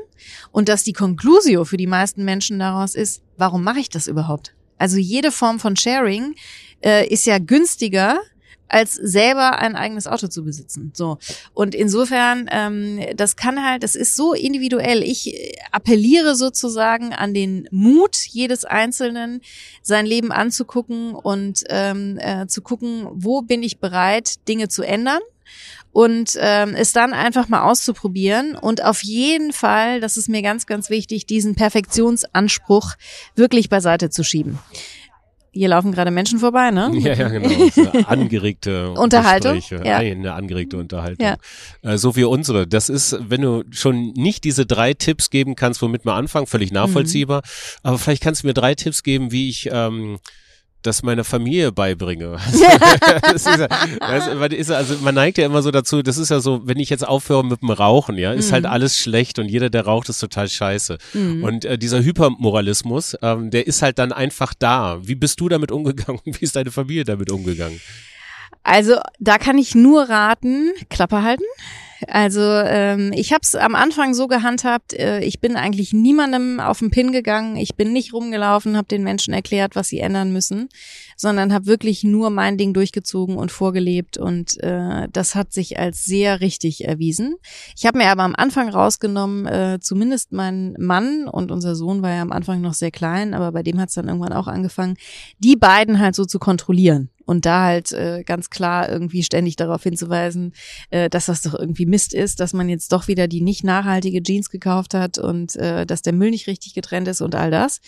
und 0.50 0.68
dass 0.68 0.84
die 0.84 0.92
Conclusio 0.92 1.64
für 1.64 1.76
die 1.76 1.86
meisten 1.86 2.24
Menschen 2.24 2.58
daraus 2.58 2.94
ist, 2.94 3.22
warum 3.36 3.62
mache 3.62 3.80
ich 3.80 3.90
das 3.90 4.06
überhaupt? 4.06 4.54
Also 4.78 4.96
jede 4.96 5.32
Form 5.32 5.58
von 5.58 5.76
Sharing 5.76 6.34
äh, 6.84 7.06
ist 7.08 7.26
ja 7.26 7.38
günstiger 7.38 8.20
als 8.68 8.94
selber 8.94 9.58
ein 9.58 9.76
eigenes 9.76 10.06
Auto 10.06 10.28
zu 10.28 10.44
besitzen. 10.44 10.92
So 10.94 11.18
und 11.54 11.74
insofern, 11.74 12.48
ähm, 12.50 13.00
das 13.16 13.36
kann 13.36 13.64
halt, 13.64 13.82
das 13.82 13.94
ist 13.94 14.16
so 14.16 14.34
individuell. 14.34 15.02
Ich 15.02 15.56
appelliere 15.72 16.34
sozusagen 16.34 17.12
an 17.12 17.34
den 17.34 17.68
Mut 17.70 18.16
jedes 18.16 18.64
Einzelnen, 18.64 19.40
sein 19.82 20.06
Leben 20.06 20.32
anzugucken 20.32 21.14
und 21.14 21.64
ähm, 21.68 22.18
äh, 22.20 22.46
zu 22.46 22.62
gucken, 22.62 23.06
wo 23.12 23.42
bin 23.42 23.62
ich 23.62 23.78
bereit, 23.78 24.46
Dinge 24.48 24.68
zu 24.68 24.82
ändern 24.82 25.20
und 25.92 26.36
ähm, 26.38 26.74
es 26.74 26.92
dann 26.92 27.12
einfach 27.12 27.48
mal 27.48 27.62
auszuprobieren 27.62 28.54
und 28.54 28.84
auf 28.84 29.02
jeden 29.02 29.52
Fall, 29.52 30.00
das 30.00 30.16
ist 30.16 30.28
mir 30.28 30.42
ganz, 30.42 30.66
ganz 30.66 30.90
wichtig, 30.90 31.26
diesen 31.26 31.54
Perfektionsanspruch 31.54 32.94
wirklich 33.34 33.68
beiseite 33.68 34.10
zu 34.10 34.22
schieben 34.22 34.58
hier 35.58 35.68
laufen 35.68 35.90
gerade 35.92 36.10
Menschen 36.10 36.38
vorbei, 36.38 36.70
ne? 36.70 36.92
Ja, 36.98 37.14
ja, 37.14 37.28
genau. 37.28 37.50
Angeregte 38.06 38.90
Unterhaltung. 38.96 39.60
Ja. 39.70 39.84
Ja. 39.84 39.96
Eine 39.98 40.34
angeregte 40.34 40.76
Unterhaltung. 40.76 41.26
Ja. 41.26 41.36
Äh, 41.82 41.98
so 41.98 42.16
wie 42.16 42.24
unsere. 42.24 42.66
Das 42.66 42.88
ist, 42.88 43.18
wenn 43.28 43.42
du 43.42 43.64
schon 43.70 44.12
nicht 44.12 44.44
diese 44.44 44.66
drei 44.66 44.94
Tipps 44.94 45.30
geben 45.30 45.56
kannst, 45.56 45.82
womit 45.82 46.04
wir 46.04 46.14
anfangen, 46.14 46.46
völlig 46.46 46.70
nachvollziehbar. 46.70 47.42
Mhm. 47.44 47.78
Aber 47.82 47.98
vielleicht 47.98 48.22
kannst 48.22 48.42
du 48.42 48.46
mir 48.46 48.54
drei 48.54 48.74
Tipps 48.74 49.02
geben, 49.02 49.32
wie 49.32 49.48
ich 49.48 49.68
ähm, 49.72 50.18
das 50.88 51.02
meiner 51.02 51.22
Familie 51.24 51.70
beibringe. 51.72 52.38
das 53.22 53.46
ist, 53.46 53.58
ja- 53.58 53.68
das 54.00 54.34
man 54.34 54.50
ist, 54.50 54.70
also 54.70 54.96
man 55.02 55.14
neigt 55.14 55.38
ja 55.38 55.46
immer 55.46 55.62
so 55.62 55.70
dazu, 55.70 56.02
das 56.02 56.18
ist 56.18 56.30
ja 56.30 56.40
so, 56.40 56.66
wenn 56.66 56.78
ich 56.78 56.90
jetzt 56.90 57.06
aufhöre 57.06 57.44
mit 57.44 57.62
dem 57.62 57.70
Rauchen, 57.70 58.16
ja, 58.18 58.32
ist 58.32 58.48
Mhm. 58.48 58.52
halt 58.54 58.66
alles 58.66 58.98
schlecht 58.98 59.38
und 59.38 59.46
jeder, 59.48 59.70
der 59.70 59.84
raucht, 59.84 60.08
ist 60.08 60.18
total 60.18 60.48
scheiße. 60.48 60.98
Und 61.14 61.64
äh, 61.64 61.78
dieser 61.78 62.02
Hypermoralismus, 62.02 63.16
ähm, 63.22 63.50
der 63.50 63.66
ist 63.66 63.82
halt 63.82 63.98
dann 63.98 64.12
einfach 64.12 64.54
da. 64.58 64.98
Wie 65.02 65.14
bist 65.14 65.40
du 65.40 65.48
damit 65.48 65.70
umgegangen? 65.70 66.20
Wie 66.24 66.44
ist 66.44 66.56
deine 66.56 66.70
Familie 66.70 67.04
damit 67.04 67.30
umgegangen? 67.30 67.80
Also 68.62 68.96
da 69.18 69.38
kann 69.38 69.56
ich 69.58 69.74
nur 69.74 70.08
raten, 70.08 70.72
Klappe 70.90 71.22
halten. 71.22 71.44
Also 72.06 72.40
ähm, 72.40 73.12
ich 73.14 73.32
habe 73.32 73.40
es 73.42 73.54
am 73.56 73.74
Anfang 73.74 74.14
so 74.14 74.28
gehandhabt, 74.28 74.92
äh, 74.92 75.20
ich 75.20 75.40
bin 75.40 75.56
eigentlich 75.56 75.92
niemandem 75.92 76.60
auf 76.60 76.78
den 76.78 76.90
Pin 76.90 77.10
gegangen, 77.10 77.56
ich 77.56 77.74
bin 77.74 77.92
nicht 77.92 78.12
rumgelaufen, 78.12 78.76
habe 78.76 78.86
den 78.86 79.02
Menschen 79.02 79.34
erklärt, 79.34 79.74
was 79.74 79.88
sie 79.88 79.98
ändern 79.98 80.32
müssen, 80.32 80.68
sondern 81.16 81.52
habe 81.52 81.66
wirklich 81.66 82.04
nur 82.04 82.30
mein 82.30 82.56
Ding 82.56 82.72
durchgezogen 82.72 83.36
und 83.36 83.50
vorgelebt. 83.50 84.16
Und 84.16 84.62
äh, 84.62 85.08
das 85.12 85.34
hat 85.34 85.52
sich 85.52 85.78
als 85.78 86.04
sehr 86.04 86.40
richtig 86.40 86.84
erwiesen. 86.84 87.34
Ich 87.76 87.84
habe 87.84 87.98
mir 87.98 88.10
aber 88.10 88.22
am 88.22 88.36
Anfang 88.36 88.68
rausgenommen, 88.68 89.46
äh, 89.46 89.78
zumindest 89.80 90.32
mein 90.32 90.74
Mann 90.78 91.26
und 91.26 91.50
unser 91.50 91.74
Sohn 91.74 92.02
war 92.02 92.14
ja 92.14 92.22
am 92.22 92.32
Anfang 92.32 92.60
noch 92.60 92.74
sehr 92.74 92.92
klein, 92.92 93.34
aber 93.34 93.50
bei 93.50 93.64
dem 93.64 93.80
hat 93.80 93.88
es 93.88 93.96
dann 93.96 94.06
irgendwann 94.06 94.32
auch 94.32 94.46
angefangen, 94.46 94.96
die 95.38 95.56
beiden 95.56 95.98
halt 95.98 96.14
so 96.14 96.24
zu 96.24 96.38
kontrollieren 96.38 97.10
und 97.28 97.44
da 97.44 97.64
halt 97.64 97.92
äh, 97.92 98.24
ganz 98.24 98.48
klar 98.48 98.88
irgendwie 98.88 99.22
ständig 99.22 99.56
darauf 99.56 99.82
hinzuweisen, 99.82 100.54
äh, 100.88 101.10
dass 101.10 101.26
das 101.26 101.42
doch 101.42 101.52
irgendwie 101.52 101.84
Mist 101.84 102.14
ist, 102.14 102.40
dass 102.40 102.54
man 102.54 102.70
jetzt 102.70 102.90
doch 102.90 103.06
wieder 103.06 103.28
die 103.28 103.42
nicht 103.42 103.64
nachhaltige 103.64 104.22
Jeans 104.22 104.48
gekauft 104.48 104.94
hat 104.94 105.18
und 105.18 105.54
äh, 105.56 105.84
dass 105.84 106.00
der 106.00 106.14
Müll 106.14 106.30
nicht 106.30 106.46
richtig 106.46 106.72
getrennt 106.72 107.06
ist 107.06 107.20
und 107.20 107.34
all 107.34 107.50
das. 107.50 107.82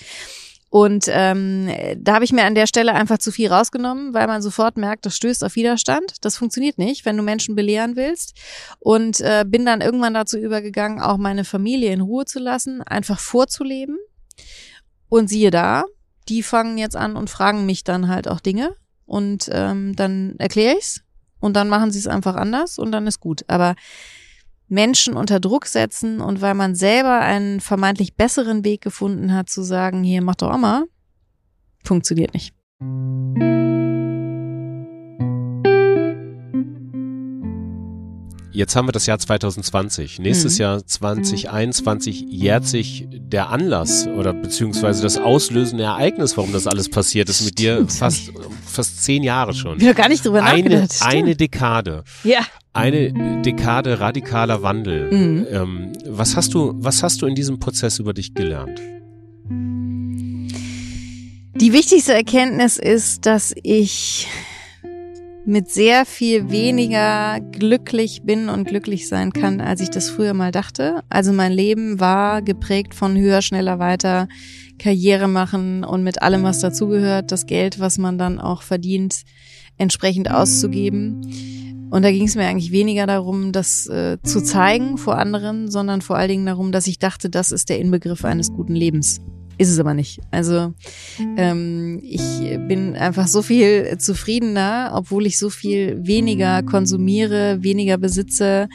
Und 0.68 1.06
ähm, 1.08 1.70
da 1.96 2.16
habe 2.16 2.24
ich 2.26 2.32
mir 2.32 2.44
an 2.44 2.54
der 2.54 2.66
Stelle 2.66 2.92
einfach 2.92 3.16
zu 3.16 3.32
viel 3.32 3.50
rausgenommen, 3.50 4.12
weil 4.12 4.26
man 4.26 4.42
sofort 4.42 4.76
merkt, 4.76 5.06
das 5.06 5.16
stößt 5.16 5.42
auf 5.42 5.56
Widerstand. 5.56 6.16
Das 6.20 6.36
funktioniert 6.36 6.76
nicht, 6.76 7.06
wenn 7.06 7.16
du 7.16 7.22
Menschen 7.22 7.54
belehren 7.54 7.96
willst. 7.96 8.38
Und 8.78 9.22
äh, 9.22 9.46
bin 9.48 9.64
dann 9.64 9.80
irgendwann 9.80 10.12
dazu 10.12 10.36
übergegangen, 10.36 11.00
auch 11.00 11.16
meine 11.16 11.44
Familie 11.44 11.94
in 11.94 12.02
Ruhe 12.02 12.26
zu 12.26 12.40
lassen, 12.40 12.82
einfach 12.82 13.18
vorzuleben. 13.18 13.96
Und 15.08 15.28
siehe 15.28 15.50
da, 15.50 15.84
die 16.28 16.42
fangen 16.42 16.76
jetzt 16.76 16.94
an 16.94 17.16
und 17.16 17.30
fragen 17.30 17.64
mich 17.64 17.84
dann 17.84 18.08
halt 18.08 18.28
auch 18.28 18.40
Dinge. 18.40 18.76
Und 19.10 19.48
ähm, 19.52 19.96
dann 19.96 20.36
erkläre 20.38 20.76
ich's 20.78 21.02
und 21.40 21.56
dann 21.56 21.68
machen 21.68 21.90
sie 21.90 21.98
es 21.98 22.06
einfach 22.06 22.36
anders 22.36 22.78
und 22.78 22.92
dann 22.92 23.08
ist 23.08 23.18
gut. 23.18 23.44
Aber 23.48 23.74
Menschen 24.68 25.14
unter 25.14 25.40
Druck 25.40 25.66
setzen 25.66 26.20
und 26.20 26.40
weil 26.42 26.54
man 26.54 26.76
selber 26.76 27.18
einen 27.18 27.58
vermeintlich 27.60 28.14
besseren 28.14 28.64
Weg 28.64 28.82
gefunden 28.82 29.34
hat, 29.34 29.50
zu 29.50 29.64
sagen, 29.64 30.04
hier 30.04 30.22
mach 30.22 30.36
doch 30.36 30.52
auch 30.52 30.58
mal, 30.58 30.84
funktioniert 31.82 32.34
nicht. 32.34 32.54
Jetzt 38.52 38.76
haben 38.76 38.86
wir 38.88 38.92
das 38.92 39.06
Jahr 39.06 39.18
2020. 39.18 40.18
Nächstes 40.18 40.58
Mhm. 40.58 40.62
Jahr 40.62 40.86
2021 40.86 42.26
jährt 42.28 42.66
sich 42.66 43.06
der 43.10 43.48
Anlass 43.50 44.06
oder 44.06 44.32
beziehungsweise 44.32 45.02
das 45.02 45.18
auslösende 45.18 45.84
Ereignis, 45.84 46.36
warum 46.36 46.52
das 46.52 46.66
alles 46.66 46.88
passiert 46.88 47.28
ist 47.28 47.42
mit 47.42 47.58
dir 47.58 47.86
fast, 47.88 48.30
fast 48.70 49.02
zehn 49.02 49.22
Jahre 49.22 49.52
schon. 49.54 49.78
Ich 49.78 49.84
habe 49.84 49.94
gar 49.94 50.08
nicht 50.08 50.24
drüber 50.24 50.42
Eine, 50.42 50.68
nachgedacht. 50.70 51.02
Eine 51.02 51.36
Dekade. 51.36 52.04
ja. 52.24 52.40
Eine 52.72 53.42
Dekade 53.42 53.98
radikaler 53.98 54.62
Wandel. 54.62 55.10
Mhm. 55.10 55.46
Ähm, 55.50 55.92
was 56.06 56.36
hast 56.36 56.54
du, 56.54 56.72
was 56.76 57.02
hast 57.02 57.20
du 57.20 57.26
in 57.26 57.34
diesem 57.34 57.58
Prozess 57.58 57.98
über 57.98 58.14
dich 58.14 58.32
gelernt? 58.32 58.80
Die 61.56 61.72
wichtigste 61.72 62.14
Erkenntnis 62.14 62.76
ist, 62.78 63.26
dass 63.26 63.52
ich 63.64 64.28
mit 65.46 65.70
sehr 65.70 66.04
viel 66.04 66.50
weniger 66.50 67.40
glücklich 67.40 68.22
bin 68.24 68.48
und 68.48 68.66
glücklich 68.66 69.08
sein 69.08 69.32
kann, 69.32 69.60
als 69.60 69.80
ich 69.80 69.90
das 69.90 70.10
früher 70.10 70.34
mal 70.34 70.52
dachte. 70.52 71.02
Also 71.08 71.32
mein 71.32 71.52
Leben 71.52 71.98
war 71.98 72.42
geprägt 72.42 72.94
von 72.94 73.16
höher, 73.16 73.42
schneller, 73.42 73.78
weiter, 73.78 74.28
Karriere 74.78 75.28
machen 75.28 75.84
und 75.84 76.02
mit 76.02 76.22
allem, 76.22 76.42
was 76.42 76.60
dazugehört, 76.60 77.32
das 77.32 77.46
Geld, 77.46 77.80
was 77.80 77.98
man 77.98 78.18
dann 78.18 78.38
auch 78.38 78.62
verdient, 78.62 79.22
entsprechend 79.76 80.30
auszugeben. 80.30 81.88
Und 81.90 82.02
da 82.02 82.10
ging 82.12 82.26
es 82.26 82.36
mir 82.36 82.46
eigentlich 82.46 82.70
weniger 82.70 83.06
darum, 83.06 83.50
das 83.50 83.86
äh, 83.86 84.18
zu 84.22 84.42
zeigen 84.42 84.96
vor 84.96 85.18
anderen, 85.18 85.70
sondern 85.70 86.02
vor 86.02 86.16
allen 86.16 86.28
Dingen 86.28 86.46
darum, 86.46 86.70
dass 86.70 86.86
ich 86.86 86.98
dachte, 86.98 87.30
das 87.30 87.50
ist 87.50 87.68
der 87.68 87.80
Inbegriff 87.80 88.24
eines 88.24 88.52
guten 88.52 88.74
Lebens. 88.74 89.20
Ist 89.60 89.68
es 89.68 89.78
aber 89.78 89.92
nicht. 89.92 90.20
Also 90.30 90.72
ähm, 91.36 92.00
ich 92.02 92.40
bin 92.66 92.96
einfach 92.96 93.26
so 93.26 93.42
viel 93.42 93.98
zufriedener, 93.98 94.92
obwohl 94.94 95.26
ich 95.26 95.38
so 95.38 95.50
viel 95.50 96.00
weniger 96.06 96.62
konsumiere, 96.62 97.62
weniger 97.62 97.98
besitze, 97.98 98.70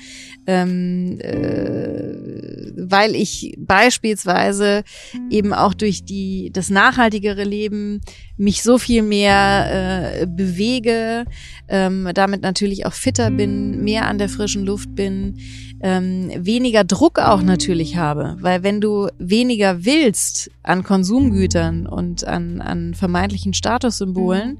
ähm, 0.46 1.18
äh, 1.22 2.55
weil 2.78 3.16
ich 3.16 3.56
beispielsweise 3.58 4.84
eben 5.30 5.54
auch 5.54 5.74
durch 5.74 6.04
die 6.04 6.52
das 6.54 6.70
nachhaltigere 6.70 7.44
Leben 7.44 8.02
mich 8.38 8.64
so 8.64 8.78
viel 8.78 9.02
mehr 9.02 10.22
äh, 10.22 10.28
bewege, 10.28 11.26
ähm, 11.68 12.10
damit 12.14 12.42
natürlich 12.42 12.86
auch 12.86 12.94
fitter 12.94 13.32
bin, 13.32 13.84
mehr 13.84 14.08
an 14.08 14.18
der 14.18 14.30
frischen 14.30 14.66
Luft 14.66 14.94
bin, 14.96 15.40
ähm, 15.82 16.32
weniger 16.36 16.84
Druck 16.84 17.20
auch 17.20 17.42
natürlich 17.42 17.96
habe, 17.98 18.38
weil 18.40 18.64
wenn 18.64 18.82
du 18.82 19.08
weniger 19.18 19.86
willst 19.86 20.52
an 20.64 20.84
Konsumgütern 20.84 21.86
und 21.88 22.26
an, 22.26 22.62
an 22.62 22.94
vermeintlichen 22.94 23.54
Statussymbolen, 23.54 24.58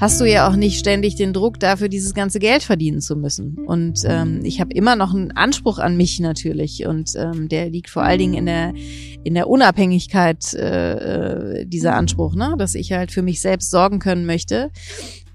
hast 0.00 0.20
du 0.20 0.24
ja 0.24 0.48
auch 0.48 0.56
nicht 0.56 0.78
ständig 0.78 1.16
den 1.16 1.32
Druck 1.32 1.58
dafür, 1.58 1.88
dieses 1.88 2.14
ganze 2.14 2.38
Geld 2.38 2.62
verdienen 2.62 3.00
zu 3.00 3.16
müssen. 3.16 3.58
Und 3.66 4.00
ähm, 4.04 4.40
ich 4.44 4.60
habe 4.60 4.72
immer 4.72 4.96
noch 4.96 5.14
einen 5.14 5.32
Anspruch 5.32 5.78
an 5.78 5.96
mich 5.96 6.20
natürlich 6.20 6.86
und 6.86 7.12
ähm, 7.16 7.48
der 7.48 7.68
liegt 7.70 7.90
vor 7.90 8.02
allen 8.02 8.18
Dingen 8.18 8.34
in 8.34 8.46
der 8.46 8.72
in 9.24 9.34
der 9.34 9.48
Unabhängigkeit 9.48 10.54
äh, 10.54 11.60
äh, 11.60 11.66
dieser 11.66 11.94
Anspruch, 11.96 12.34
ne, 12.34 12.54
dass 12.56 12.74
ich 12.74 12.92
halt 12.92 13.10
für 13.10 13.22
mich 13.22 13.40
selbst 13.40 13.70
sorgen 13.70 13.98
können 13.98 14.26
möchte. 14.26 14.70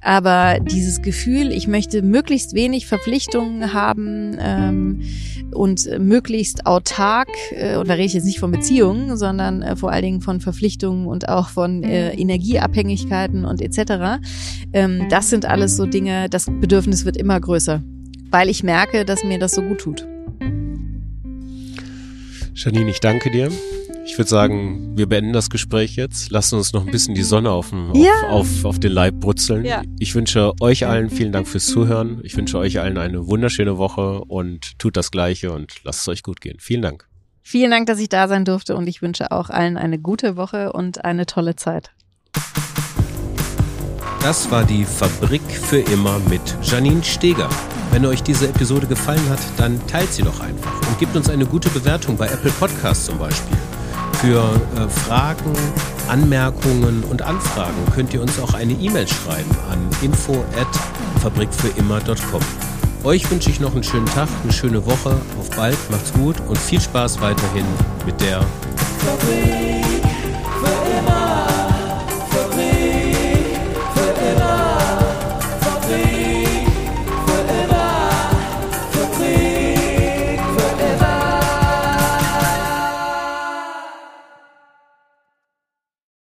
Aber 0.04 0.60
dieses 0.60 1.02
Gefühl, 1.02 1.52
ich 1.52 1.68
möchte 1.68 2.02
möglichst 2.02 2.54
wenig 2.54 2.88
Verpflichtungen 2.88 3.74
haben 3.74 4.38
ähm, 4.39 5.02
und 5.54 5.88
möglichst 6.00 6.66
autark, 6.66 7.30
äh, 7.52 7.78
und 7.78 7.88
da 7.88 7.94
rede 7.94 8.06
ich 8.06 8.13
jetzt 8.13 8.26
nicht 8.26 8.39
von 8.39 8.52
Beziehungen, 8.52 9.16
sondern 9.16 9.62
äh, 9.62 9.76
vor 9.76 9.92
allen 9.92 10.04
Dingen 10.04 10.22
von 10.22 10.42
Verpflichtungen 10.42 11.08
und 11.08 11.30
auch 11.30 11.50
von 11.50 11.84
äh, 11.84 12.13
Energieabhängigkeiten 12.13 13.46
und 13.46 13.62
etc. 13.62 14.22
Ähm, 14.74 15.08
das 15.10 15.30
sind 15.30 15.46
alles 15.46 15.78
so 15.78 15.86
Dinge, 15.86 16.30
das 16.30 16.48
Bedürfnis 16.48 17.06
wird 17.06 17.16
immer 17.16 17.39
größer, 17.39 17.82
weil 18.30 18.50
ich 18.50 18.62
merke, 18.63 19.06
dass 19.06 19.24
mir 19.24 19.39
das 19.39 19.54
so 19.54 19.62
gut 19.62 19.80
tut. 19.80 20.06
Janine, 22.56 22.89
ich 22.89 23.00
danke 23.00 23.32
dir. 23.32 23.50
Ich 24.13 24.19
würde 24.19 24.30
sagen, 24.30 24.95
wir 24.95 25.10
beenden 25.10 25.34
das 25.34 25.49
Gespräch 25.49 25.95
jetzt. 25.95 26.30
Lassen 26.30 26.54
uns 26.58 26.71
noch 26.71 26.86
ein 26.86 26.91
bisschen 26.91 27.15
die 27.15 27.23
Sonne 27.23 27.49
auf, 27.49 27.71
dem, 27.71 27.95
Ja. 27.95 28.12
auf, 28.30 28.47
auf, 28.60 28.65
auf 28.65 28.80
den 28.80 28.91
Leib 28.91 29.15
brutzeln. 29.15 29.65
Ja. 29.65 29.82
Ich 29.97 30.13
wünsche 30.13 30.52
euch 30.62 30.86
allen 30.86 31.10
vielen 31.10 31.32
Dank 31.32 31.47
fürs 31.47 31.65
Zuhören. 31.65 32.19
Ich 32.23 32.38
wünsche 32.38 32.60
euch 32.60 32.80
allen 32.80 32.99
eine 32.99 33.26
wunderschöne 33.26 33.80
Woche 33.80 34.21
und 34.26 34.78
tut 34.78 34.97
das 34.97 35.10
Gleiche 35.10 35.52
und 35.52 35.84
lasst 35.84 36.02
es 36.02 36.08
euch 36.10 36.21
gut 36.21 36.41
gehen. 36.41 36.58
Vielen 36.60 36.84
Dank. 36.84 37.08
Vielen 37.41 37.71
Dank, 37.71 37.88
dass 37.88 37.97
ich 37.99 38.08
da 38.08 38.28
sein 38.28 38.45
durfte 38.45 38.76
und 38.76 38.86
ich 38.86 39.02
wünsche 39.02 39.32
auch 39.32 39.49
allen 39.49 39.78
eine 39.78 39.97
gute 39.97 40.38
Woche 40.38 40.73
und 40.73 41.04
eine 41.04 41.26
tolle 41.26 41.56
Zeit. 41.56 41.89
Das 44.21 44.52
war 44.52 44.63
die 44.63 44.86
Fabrik 44.86 45.41
für 45.49 45.80
immer 45.80 46.19
mit 46.30 46.56
Janine 46.62 47.04
Steger. 47.04 47.49
Wenn 47.91 48.06
euch 48.06 48.21
diese 48.21 48.47
Episode 48.47 48.86
gefallen 48.86 49.28
hat, 49.28 49.39
dann 49.58 49.80
teilt 49.88 50.13
sie 50.13 50.21
doch 50.21 50.39
einfach 50.39 50.88
und 50.88 50.99
gebt 50.99 51.15
uns 51.15 51.32
eine 51.32 51.47
gute 51.47 51.69
Bewertung 51.69 52.15
bei 52.15 52.28
Apple 52.28 52.52
Podcasts 52.52 53.08
zum 53.08 53.17
Beispiel. 53.17 53.58
Für 54.23 54.59
äh, 54.77 54.88
Fragen, 54.88 55.51
Anmerkungen 56.07 57.03
und 57.12 57.21
Anfragen 57.23 57.75
könnt 57.93 58.13
ihr 58.13 58.21
uns 58.21 58.39
auch 58.39 58.53
eine 58.53 58.71
E-Mail 58.71 59.05
schreiben 59.05 59.51
an 59.69 59.79
info@fabrikfürimmer.com. 60.01 62.41
Euch 63.03 63.29
wünsche 63.29 63.49
ich 63.49 63.59
noch 63.59 63.73
einen 63.73 63.83
schönen 63.83 64.05
Tag, 64.05 64.29
eine 64.43 64.53
schöne 64.53 64.86
Woche. 64.86 65.19
Auf 65.38 65.49
bald, 65.57 65.77
macht's 65.91 66.13
gut 66.13 66.38
und 66.47 66.57
viel 66.57 66.79
Spaß 66.79 67.19
weiterhin 67.19 67.65
mit 68.05 68.21
der 68.21 68.39
Fabrik 68.99 69.72